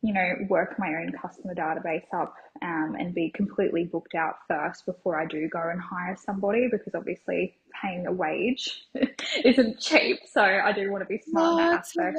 [0.01, 4.85] you know, work my own customer database up um, and be completely booked out first
[4.85, 8.85] before I do go and hire somebody because obviously paying a wage
[9.45, 10.19] isn't cheap.
[10.31, 12.17] So I do want to be smart in that aspect.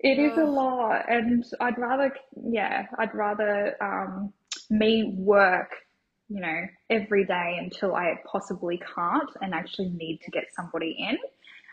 [0.00, 4.32] It is a lot, and I'd rather, yeah, I'd rather um,
[4.70, 5.70] me work
[6.28, 11.18] you know, every day until I possibly can't and actually need to get somebody in.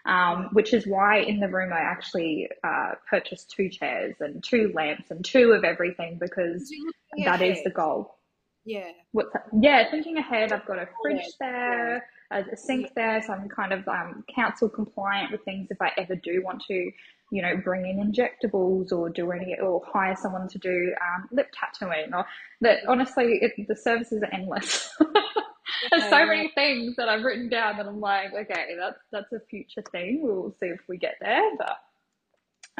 [0.05, 4.71] Um, which is why in the room I actually uh, purchased two chairs and two
[4.75, 6.71] lamps and two of everything because
[7.17, 7.57] that ahead.
[7.57, 8.19] is the goal.
[8.65, 8.91] Yeah.
[9.13, 9.47] What's that?
[9.59, 13.73] Yeah, thinking ahead, I've got a fridge there, a, a sink there, so I'm kind
[13.73, 16.91] of um, council compliant with things if I ever do want to
[17.31, 21.47] you know, bring in injectables or do any, or hire someone to do um, lip
[21.53, 22.25] tattooing or
[22.61, 24.93] that honestly, it, the services are endless.
[25.91, 29.39] There's so many things that I've written down that I'm like, okay, that's, that's a
[29.49, 30.21] future thing.
[30.23, 31.43] We'll see if we get there.
[31.57, 31.77] But,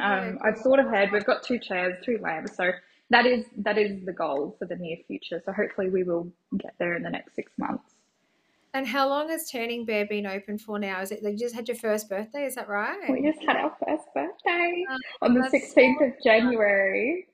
[0.02, 1.12] um, I've thought ahead.
[1.12, 2.56] We've got two chairs, two lamps.
[2.56, 2.70] So
[3.10, 5.42] that is, that is the goal for the near future.
[5.44, 7.95] So hopefully we will get there in the next six months.
[8.76, 11.00] And how long has Tanning Bare been open for now?
[11.00, 12.44] Is it you just had your first birthday?
[12.44, 13.08] Is that right?
[13.08, 17.26] We just had our first birthday oh, on the sixteenth so of January.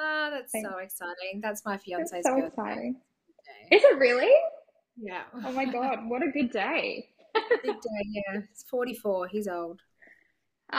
[0.00, 0.66] Ah, oh, that's Thanks.
[0.70, 1.42] so exciting.
[1.42, 2.46] That's my fiance's so birthday.
[2.46, 2.96] Exciting.
[3.70, 4.32] Is it really?
[4.96, 5.24] Yeah.
[5.44, 7.10] Oh my god, what a good day.
[7.34, 8.40] Big day, yeah.
[8.50, 9.28] It's forty four.
[9.28, 9.82] He's old.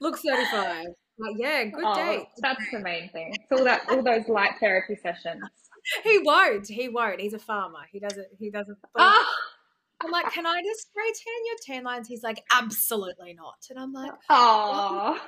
[0.00, 0.86] Looks thirty five.
[1.20, 2.28] Like, yeah, good oh, day.
[2.38, 3.34] That's the main thing.
[3.34, 5.44] It's all that all those light therapy sessions
[6.04, 6.66] he won't.
[6.66, 7.20] He won't.
[7.20, 7.80] He's a farmer.
[7.90, 8.28] He doesn't.
[8.38, 8.78] He doesn't.
[8.96, 9.34] Oh.
[10.00, 12.06] I'm like, can I just spray tan your tan lines?
[12.06, 13.56] He's like, absolutely not.
[13.68, 15.20] And I'm like, oh,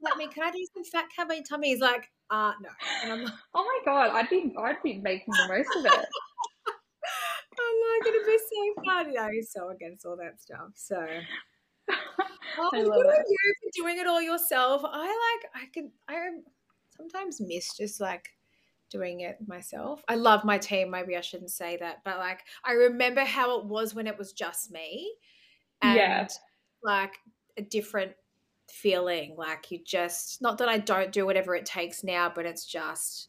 [0.00, 0.28] let me.
[0.28, 1.70] Can I do some fat covering tummy?
[1.70, 2.68] He's like, uh, no.
[3.02, 5.92] And I'm like, oh my god, I'd be, I'd be making the most of it.
[7.58, 9.32] I'm like, it'd be so fun.
[9.32, 10.68] He's so against all that stuff.
[10.74, 11.04] So.
[12.58, 13.24] Oh, I love it.
[13.28, 14.82] you for doing it all yourself.
[14.84, 15.62] I like.
[15.62, 15.90] I can.
[16.06, 16.28] I
[16.94, 18.28] sometimes miss just like
[18.92, 20.04] doing it myself.
[20.06, 20.90] I love my team.
[20.90, 24.32] Maybe I shouldn't say that, but like I remember how it was when it was
[24.32, 25.12] just me,
[25.80, 26.28] and yeah.
[26.84, 27.14] like
[27.56, 28.12] a different
[28.70, 32.64] feeling like you just not that I don't do whatever it takes now, but it's
[32.66, 33.28] just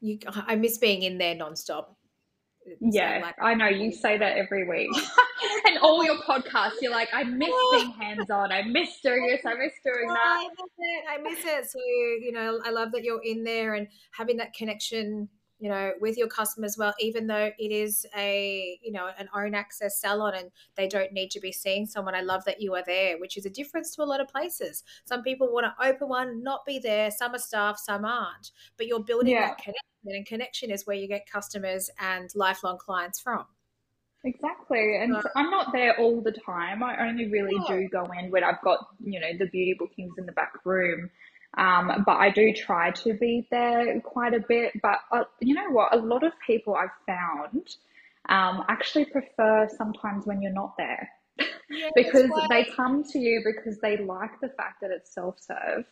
[0.00, 1.94] you I miss being in there nonstop.
[2.80, 4.90] Yeah, like, I know you say that every week.
[5.66, 7.78] and all your podcasts, you're like, I miss oh.
[7.78, 8.52] being hands on.
[8.52, 9.40] I miss doing this.
[9.44, 10.38] I miss doing oh, that.
[10.38, 11.04] I miss it.
[11.08, 11.70] I miss it.
[11.70, 15.28] So, you know, I love that you're in there and having that connection
[15.62, 19.54] you know with your customers well even though it is a you know an own
[19.54, 22.82] access salon and they don't need to be seeing someone i love that you are
[22.84, 26.08] there which is a difference to a lot of places some people want to open
[26.08, 29.46] one not be there some are staff some aren't but you're building yeah.
[29.46, 33.46] that connection and connection is where you get customers and lifelong clients from
[34.24, 34.98] Exactly.
[35.00, 36.82] And I'm not there all the time.
[36.82, 37.76] I only really yeah.
[37.76, 41.10] do go in when I've got, you know, the beauty bookings in the back room.
[41.58, 44.72] Um, but I do try to be there quite a bit.
[44.80, 45.94] But uh, you know what?
[45.94, 47.68] A lot of people I've found
[48.28, 51.08] um, actually prefer sometimes when you're not there
[51.68, 55.84] yeah, because they come to you because they like the fact that it's self serve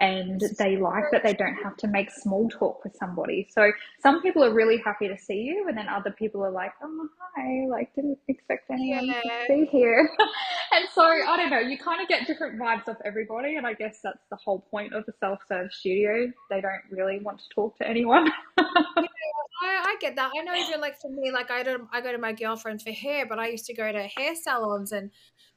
[0.00, 3.46] and they like that they don't have to make small talk with somebody.
[3.50, 3.70] So
[4.02, 7.08] some people are really happy to see you, and then other people are like, "Oh
[7.36, 9.20] hi, like didn't expect anyone yeah.
[9.20, 10.10] to be here."
[10.72, 13.74] and so I don't know, you kind of get different vibes off everybody, and I
[13.74, 16.32] guess that's the whole point of a self-serve studio.
[16.48, 18.26] They don't really want to talk to anyone.
[18.58, 18.64] yeah,
[19.62, 20.32] I, I get that.
[20.34, 22.90] I know even like for me, like I don't, I go to my girlfriend for
[22.90, 25.10] hair, but I used to go to hair salons and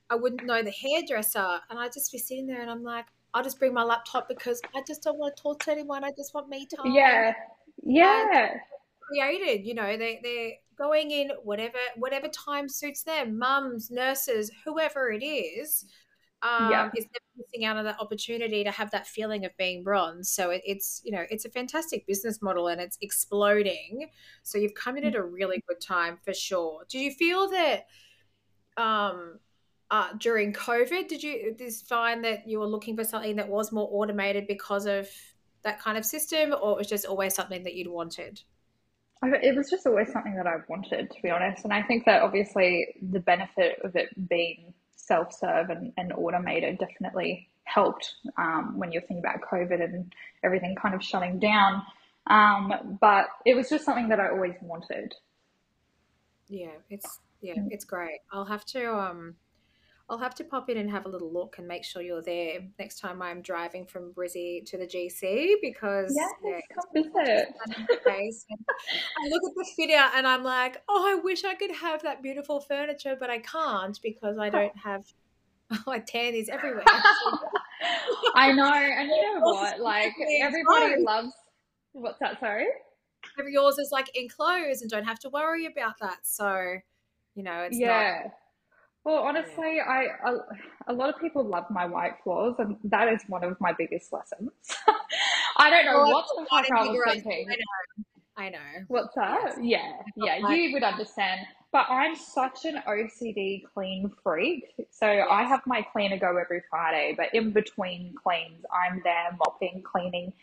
[0.10, 3.44] I wouldn't know the hairdresser, and I'd just be sitting there, and I'm like I'll
[3.44, 6.04] just bring my laptop because I just don't want to talk to anyone.
[6.04, 6.92] I just want me time.
[6.92, 7.34] Yeah.
[7.84, 8.28] Yeah.
[8.32, 8.60] And
[9.10, 15.12] created, you know, they they're going in whatever whatever time suits them, mums, nurses, whoever
[15.12, 15.86] it is.
[16.42, 16.90] Um, yeah.
[16.98, 17.06] is
[17.38, 20.30] missing out on that opportunity to have that feeling of being bronze.
[20.30, 24.10] So it, it's you know it's a fantastic business model and it's exploding.
[24.44, 26.84] So you've come in at a really good time for sure.
[26.90, 27.86] Do you feel that
[28.76, 29.40] um,
[29.94, 31.08] uh, during COVID?
[31.08, 34.88] Did you just find that you were looking for something that was more automated because
[34.88, 35.08] of
[35.62, 38.42] that kind of system, or it was just always something that you'd wanted?
[39.22, 41.64] It was just always something that I wanted, to be honest.
[41.64, 46.80] And I think that obviously the benefit of it being self serve and, and automated
[46.80, 50.12] definitely helped um, when you're thinking about COVID and
[50.44, 51.84] everything kind of shutting down.
[52.26, 55.14] Um, but it was just something that I always wanted.
[56.50, 57.68] Yeah, it's yeah, mm.
[57.70, 58.22] it's great.
[58.32, 59.36] I'll have to um
[60.10, 62.60] I'll have to pop in and have a little look and make sure you're there
[62.78, 67.48] next time I'm driving from Brizzy to the GC because yes, yeah, come visit.
[67.66, 67.70] I
[69.30, 72.22] look at the fit out and I'm like, oh, I wish I could have that
[72.22, 74.90] beautiful furniture, but I can't because I don't oh.
[74.90, 75.06] have.
[75.72, 76.84] Oh, my tan is everywhere.
[78.36, 79.80] I know, and you know what?
[79.80, 81.32] Like everybody loves.
[81.94, 82.40] What's that?
[82.40, 82.68] Sorry.
[83.50, 86.18] Yours is like enclosed and don't have to worry about that.
[86.24, 86.76] So,
[87.36, 88.24] you know, it's yeah.
[88.24, 88.34] Not,
[89.04, 89.84] well, honestly, yeah.
[89.84, 93.60] I a, a, lot of people love my white floors, and that is one of
[93.60, 94.52] my biggest lessons.
[95.58, 97.48] I don't know well, what the fuck I was thinking.
[97.50, 98.06] I know.
[98.36, 98.86] I know.
[98.88, 99.56] What's that?
[99.62, 100.04] Yes.
[100.16, 101.42] Yeah, yeah, you would understand.
[101.72, 104.74] But I'm such an OCD clean freak.
[104.92, 105.28] So yes.
[105.30, 110.34] I have my cleaner go every Friday, but in between cleans, I'm there mopping, cleaning,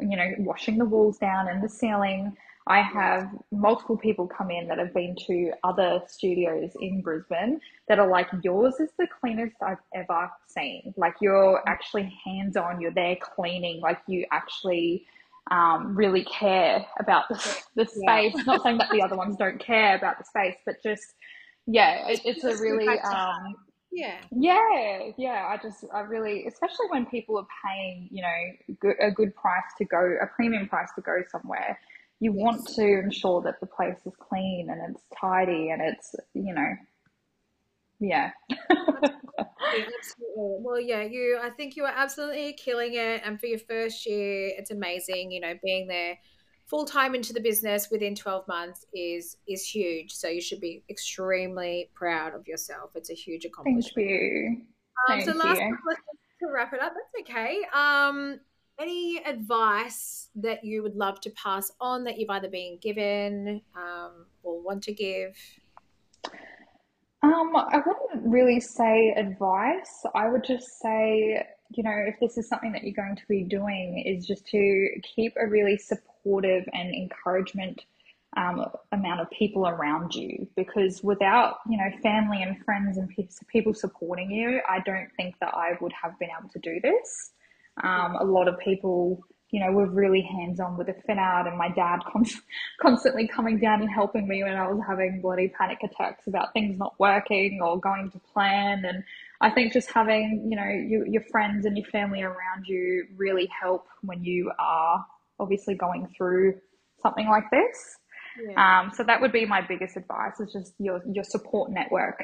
[0.00, 2.36] you know, washing the walls down and the ceiling.
[2.66, 7.98] I have multiple people come in that have been to other studios in Brisbane that
[7.98, 10.94] are like, yours is the cleanest I've ever seen.
[10.96, 15.06] Like, you're actually hands on, you're there cleaning, like, you actually
[15.50, 17.34] um, really care about the,
[17.74, 18.34] the space.
[18.36, 18.42] Yeah.
[18.46, 21.14] Not saying that the other ones don't care about the space, but just,
[21.66, 22.86] yeah, it, it's a really.
[23.00, 23.56] Um,
[23.90, 24.18] yeah.
[24.30, 25.48] Yeah, yeah.
[25.48, 29.84] I just, I really, especially when people are paying, you know, a good price to
[29.84, 31.76] go, a premium price to go somewhere
[32.20, 36.54] you want to ensure that the place is clean and it's tidy and it's you
[36.54, 36.74] know
[38.00, 38.30] yeah.
[38.70, 40.16] absolutely.
[40.36, 41.38] Well, yeah, you.
[41.40, 45.30] I think you are absolutely killing it, and for your first year, it's amazing.
[45.30, 46.18] You know, being there
[46.66, 50.12] full time into the business within twelve months is is huge.
[50.12, 52.90] So you should be extremely proud of yourself.
[52.94, 53.94] It's a huge accomplishment.
[53.94, 54.56] Thank you.
[55.08, 55.76] Um, Thank so last you.
[56.40, 57.58] to wrap it up, that's okay.
[57.74, 58.40] Um,
[58.80, 64.26] any advice that you would love to pass on that you've either been given um,
[64.42, 65.36] or want to give?
[67.22, 70.04] Um, I wouldn't really say advice.
[70.14, 73.44] I would just say, you know, if this is something that you're going to be
[73.44, 77.84] doing, is just to keep a really supportive and encouragement
[78.36, 80.48] um, amount of people around you.
[80.56, 83.10] Because without, you know, family and friends and
[83.48, 87.32] people supporting you, I don't think that I would have been able to do this.
[87.82, 91.46] Um, a lot of people you know, we're really hands on with the fin out
[91.46, 92.42] and my dad const-
[92.80, 96.78] constantly coming down and helping me when I was having bloody panic attacks about things
[96.78, 98.84] not working or going to plan.
[98.84, 99.02] And
[99.40, 103.48] I think just having, you know, you, your friends and your family around you really
[103.60, 105.04] help when you are
[105.40, 106.54] obviously going through
[107.02, 107.96] something like this.
[108.48, 108.82] Yeah.
[108.82, 112.22] Um, so that would be my biggest advice is just your, your support network.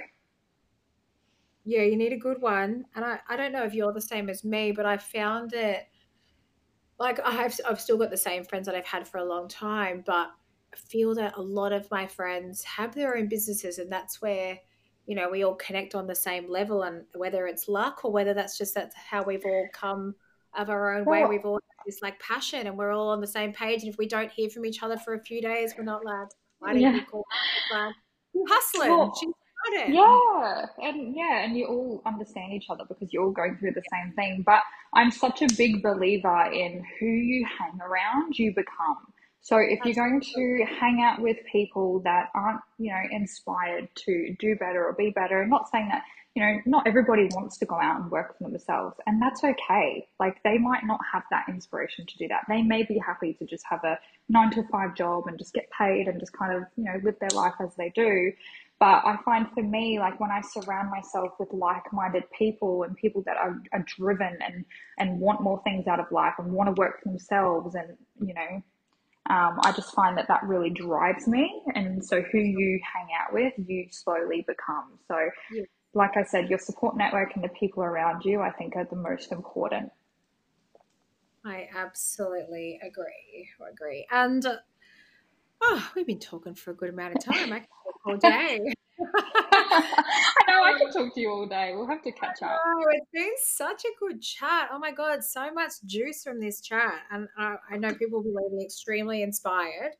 [1.68, 2.84] Yeah, you need a good one.
[2.94, 5.84] And I, I don't know if you're the same as me, but I found it
[6.98, 9.48] like I have I've still got the same friends that I've had for a long
[9.48, 10.30] time, but
[10.72, 14.58] I feel that a lot of my friends have their own businesses and that's where
[15.06, 18.32] you know we all connect on the same level and whether it's luck or whether
[18.32, 20.14] that's just that's how we've all come
[20.56, 23.52] of our own way we've all this like passion and we're all on the same
[23.52, 26.04] page and if we don't hear from each other for a few days we're not
[26.04, 26.94] like why didn't yeah.
[26.94, 27.24] you call
[27.72, 27.94] like
[28.48, 29.30] hustling well, she's
[29.72, 29.88] yeah,
[30.82, 34.12] and yeah, and you all understand each other because you're all going through the same
[34.14, 34.42] thing.
[34.44, 34.62] But
[34.94, 39.12] I'm such a big believer in who you hang around, you become.
[39.46, 44.34] So if you're going to hang out with people that aren't, you know, inspired to
[44.40, 46.02] do better or be better, I'm not saying that,
[46.34, 50.08] you know, not everybody wants to go out and work for themselves, and that's okay.
[50.18, 52.42] Like they might not have that inspiration to do that.
[52.48, 55.70] They may be happy to just have a nine to five job and just get
[55.70, 58.32] paid and just kind of, you know, live their life as they do.
[58.78, 63.22] But I find for me, like when I surround myself with like-minded people and people
[63.24, 64.64] that are, are driven and,
[64.98, 68.34] and want more things out of life and want to work for themselves and, you
[68.34, 68.62] know,
[69.28, 71.62] um, I just find that that really drives me.
[71.74, 74.98] And so who you hang out with, you slowly become.
[75.08, 75.16] So,
[75.52, 75.64] yeah.
[75.94, 78.96] like I said, your support network and the people around you, I think are the
[78.96, 79.90] most important.
[81.44, 83.48] I absolutely agree.
[83.72, 84.06] Agree.
[84.10, 84.44] And
[85.62, 87.52] oh, we've been talking for a good amount of time.
[87.52, 88.60] I can talk all day.
[89.16, 91.72] I know I can talk to you all day.
[91.74, 92.58] We'll have to catch up.
[92.64, 94.68] Oh, it's been such a good chat.
[94.72, 98.30] Oh my god, so much juice from this chat, and uh, I know people will
[98.30, 99.92] be leaving extremely inspired.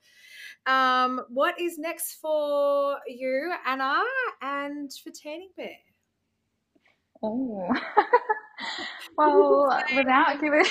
[0.66, 4.02] Um, what is next for you, Anna,
[4.42, 5.68] and for Tanning Bare?
[7.22, 7.68] Oh,
[9.16, 10.64] well, without giving.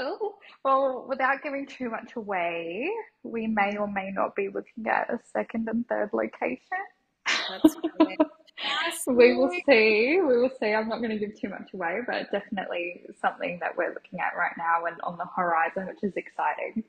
[0.00, 0.34] Oh,
[0.64, 2.90] well, without giving too much away,
[3.22, 6.58] we may or may not be looking at a second and third location.
[9.06, 10.20] we will see.
[10.20, 10.72] We will see.
[10.72, 14.36] I'm not going to give too much away, but definitely something that we're looking at
[14.36, 16.82] right now and on the horizon, which is exciting.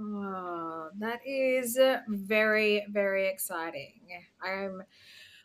[0.00, 1.78] Oh, that is
[2.08, 4.00] very, very exciting.
[4.42, 4.82] I'm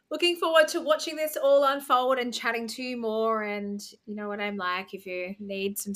[0.09, 3.43] looking forward to watching this all unfold and chatting to you more.
[3.43, 4.93] And you know what I'm like.
[4.93, 5.93] If you need some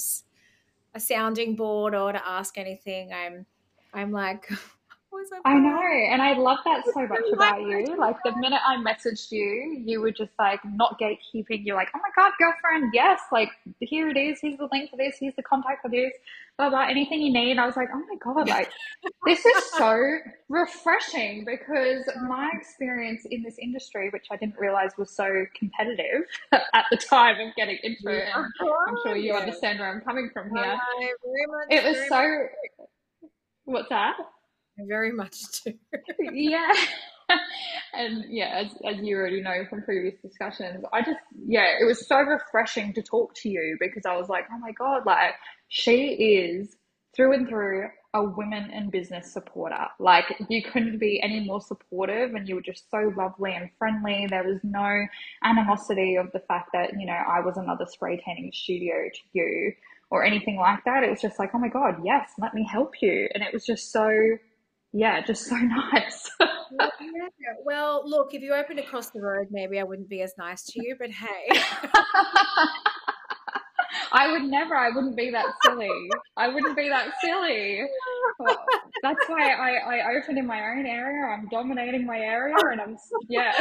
[0.94, 3.46] a sounding board or to ask anything, I'm
[3.94, 4.50] I'm like
[5.44, 7.96] I know, and I love that so much about you.
[7.98, 11.66] Like the minute I messaged you, you were just like not gatekeeping.
[11.66, 13.50] You're like, oh my god, girlfriend, yes, like
[13.80, 14.40] here it is.
[14.42, 15.18] Here's the link for this.
[15.20, 16.14] Here's the contact for this.
[16.58, 16.88] Blah blah.
[16.88, 17.58] Anything you need.
[17.58, 18.70] I was like, oh my god, like
[19.26, 20.18] this is so
[20.50, 26.86] refreshing because my experience in this industry, which I didn't realize was so competitive at
[26.92, 28.46] the time of getting into it, and
[28.88, 30.80] I'm sure you understand where I'm coming from here.
[31.70, 32.48] It was so.
[33.66, 34.16] What's that?
[34.78, 35.74] Very much too.
[36.34, 36.72] yeah.
[37.94, 42.08] and yeah, as, as you already know from previous discussions, I just, yeah, it was
[42.08, 45.34] so refreshing to talk to you because I was like, oh my God, like
[45.70, 46.76] she is
[47.16, 49.88] through and through a women in business supporter.
[50.00, 54.28] Like you couldn't be any more supportive and you were just so lovely and friendly.
[54.30, 55.06] There was no
[55.44, 59.74] animosity of the fact that, you know, I was another spray tanning studio to you
[60.10, 61.04] or anything like that.
[61.04, 63.30] It was just like, oh my God, yes, let me help you.
[63.34, 64.10] And it was just so
[64.94, 65.56] yeah, just so
[65.92, 66.30] nice.
[66.40, 66.50] yeah,
[67.64, 70.82] well, look, if you opened across the road, maybe I wouldn't be as nice to
[70.84, 71.48] you, but hey.
[74.14, 76.10] I would never, I wouldn't be that silly.
[76.36, 77.82] I wouldn't be that silly.
[78.40, 78.66] Well,
[79.04, 81.26] that's why I, I opened in my own area.
[81.26, 82.98] I'm dominating my area and I'm,
[83.30, 83.54] yeah.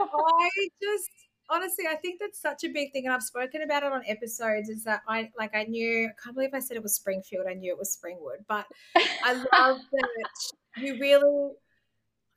[0.00, 0.50] I
[0.82, 1.10] just,
[1.48, 4.68] honestly, I think that's such a big thing, and I've spoken about it on episodes.
[4.68, 7.46] Is that I like I knew I can't believe I said it was Springfield.
[7.48, 8.66] I knew it was Springwood, but
[8.96, 11.52] I love that you really.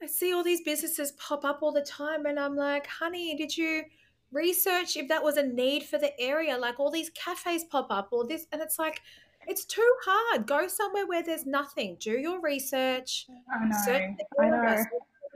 [0.01, 3.55] I see all these businesses pop up all the time, and I'm like, honey, did
[3.57, 3.83] you
[4.31, 6.57] research if that was a need for the area?
[6.57, 9.01] Like all these cafes pop up, or this, and it's like.
[9.47, 10.45] It's too hard.
[10.45, 11.95] Go somewhere where there's nothing.
[11.99, 13.25] Do your research.
[13.51, 14.15] I know.
[14.37, 14.85] I know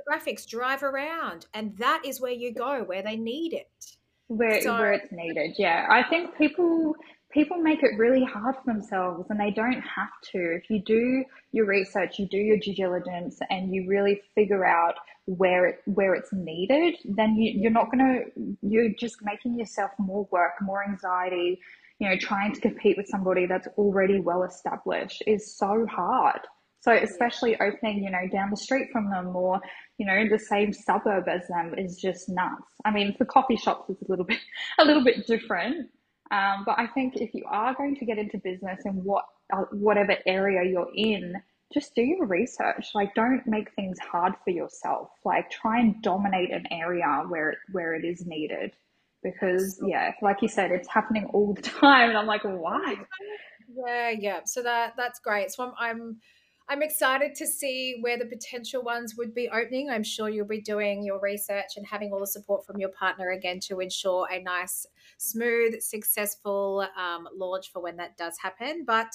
[0.10, 3.98] graphics drive around and that is where you go where they need it
[4.28, 6.96] where, so, where it's needed yeah i think people
[7.34, 10.38] people make it really hard for themselves and they don't have to.
[10.38, 14.96] If you do your research, you do your due diligence and you really figure out
[15.26, 19.92] where it, where it's needed, then you, you're not going to, you're just making yourself
[19.98, 21.60] more work, more anxiety,
[22.00, 26.42] you know, trying to compete with somebody that's already well established is so hard.
[26.82, 29.62] So especially opening, you know, down the street from them or,
[29.98, 32.64] you know, the same suburb as them is just nuts.
[32.86, 34.40] I mean, for coffee shops, it's a little bit,
[34.80, 35.90] a little bit different.
[36.32, 39.64] Um, but I think if you are going to get into business in what, uh,
[39.72, 41.36] whatever area you're in,
[41.74, 42.90] just do your research.
[42.94, 45.10] Like, don't make things hard for yourself.
[45.26, 48.76] Like, try and dominate an area where where it is needed.
[49.24, 52.96] Because yeah, like you said, it's happening all the time, and I'm like, why?
[53.88, 54.40] Yeah, yeah.
[54.46, 55.52] So that that's great.
[55.52, 56.18] So I'm, I'm
[56.70, 59.90] I'm excited to see where the potential ones would be opening.
[59.90, 63.32] I'm sure you'll be doing your research and having all the support from your partner
[63.32, 64.86] again to ensure a nice,
[65.18, 68.86] smooth, successful um, launch for when that does happen.
[68.86, 69.14] But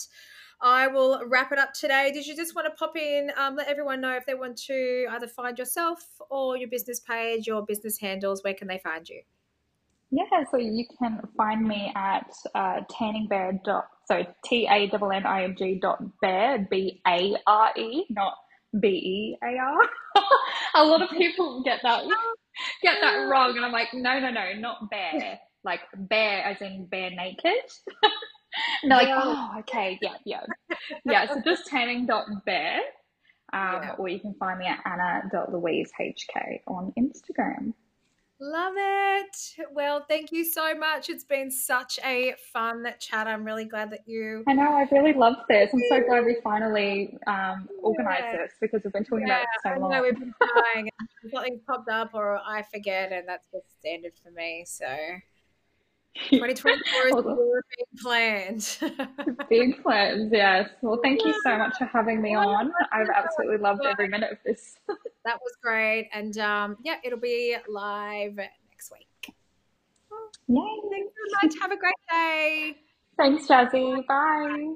[0.60, 2.10] I will wrap it up today.
[2.12, 5.06] Did you just want to pop in, um, let everyone know if they want to
[5.10, 8.44] either find yourself or your business page, your business handles?
[8.44, 9.22] Where can they find you?
[10.10, 13.62] Yeah, so you can find me at uh, tanningbare.
[14.08, 18.34] So T A N N I N G dot bare B A R E, not
[18.78, 19.78] B E A R.
[20.76, 22.04] A lot of people get that
[22.82, 26.86] get that wrong, and I'm like, no, no, no, not bear, like bear as in
[26.90, 27.52] bare naked.
[28.82, 30.40] and they're like, oh, okay, yeah, yeah,
[31.04, 31.26] yeah.
[31.26, 32.80] So just tanning dot bare,
[33.52, 33.94] um, yeah.
[33.98, 37.74] or you can find me at anna dot louise hk on Instagram.
[38.40, 39.36] Love it.
[39.72, 41.08] Well, thank you so much.
[41.10, 43.26] It's been such a fun chat.
[43.26, 44.44] I'm really glad that you.
[44.46, 44.74] I know.
[44.74, 45.70] I really love this.
[45.72, 48.36] I'm so glad we finally um, organised yeah.
[48.36, 49.92] this because we've been talking yeah, about it so long.
[49.92, 50.88] I know we've been trying.
[51.34, 54.64] something popped up, or I forget, and that's just standard for me.
[54.66, 54.86] So.
[56.30, 58.78] 2024 is big plans.
[59.48, 60.68] big plans, yes.
[60.82, 62.72] Well, thank you so much for having me on.
[62.92, 64.76] I've absolutely loved every minute of this.
[65.24, 66.08] that was great.
[66.12, 69.34] And um, yeah, it'll be live next week.
[70.48, 70.64] Yay.
[70.90, 71.54] Thanks so much.
[71.60, 72.76] Have a great day.
[73.16, 74.06] Thanks, Jazzy.
[74.06, 74.74] Bye.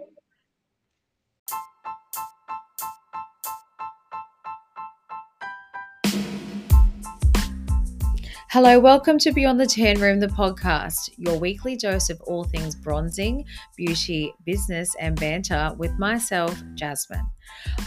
[8.53, 12.75] Hello, welcome to Beyond the Tan Room, the podcast, your weekly dose of all things
[12.75, 13.47] bronzing,
[13.79, 17.27] beauty, business, and banter with myself, Jasmine.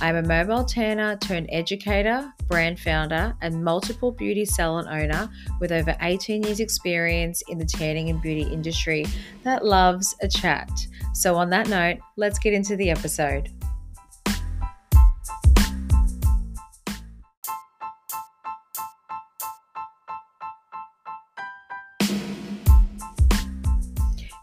[0.01, 5.29] I'm a mobile tanner turned educator, brand founder, and multiple beauty salon owner
[5.61, 9.05] with over 18 years' experience in the tanning and beauty industry
[9.43, 10.71] that loves a chat.
[11.13, 13.51] So, on that note, let's get into the episode.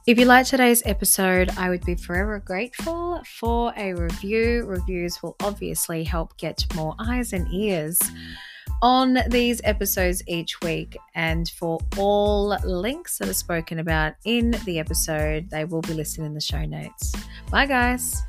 [0.05, 4.65] If you liked today's episode, I would be forever grateful for a review.
[4.65, 8.01] Reviews will obviously help get more eyes and ears
[8.83, 10.97] on these episodes each week.
[11.15, 16.25] And for all links that are spoken about in the episode, they will be listed
[16.25, 17.15] in the show notes.
[17.49, 18.25] Bye, guys.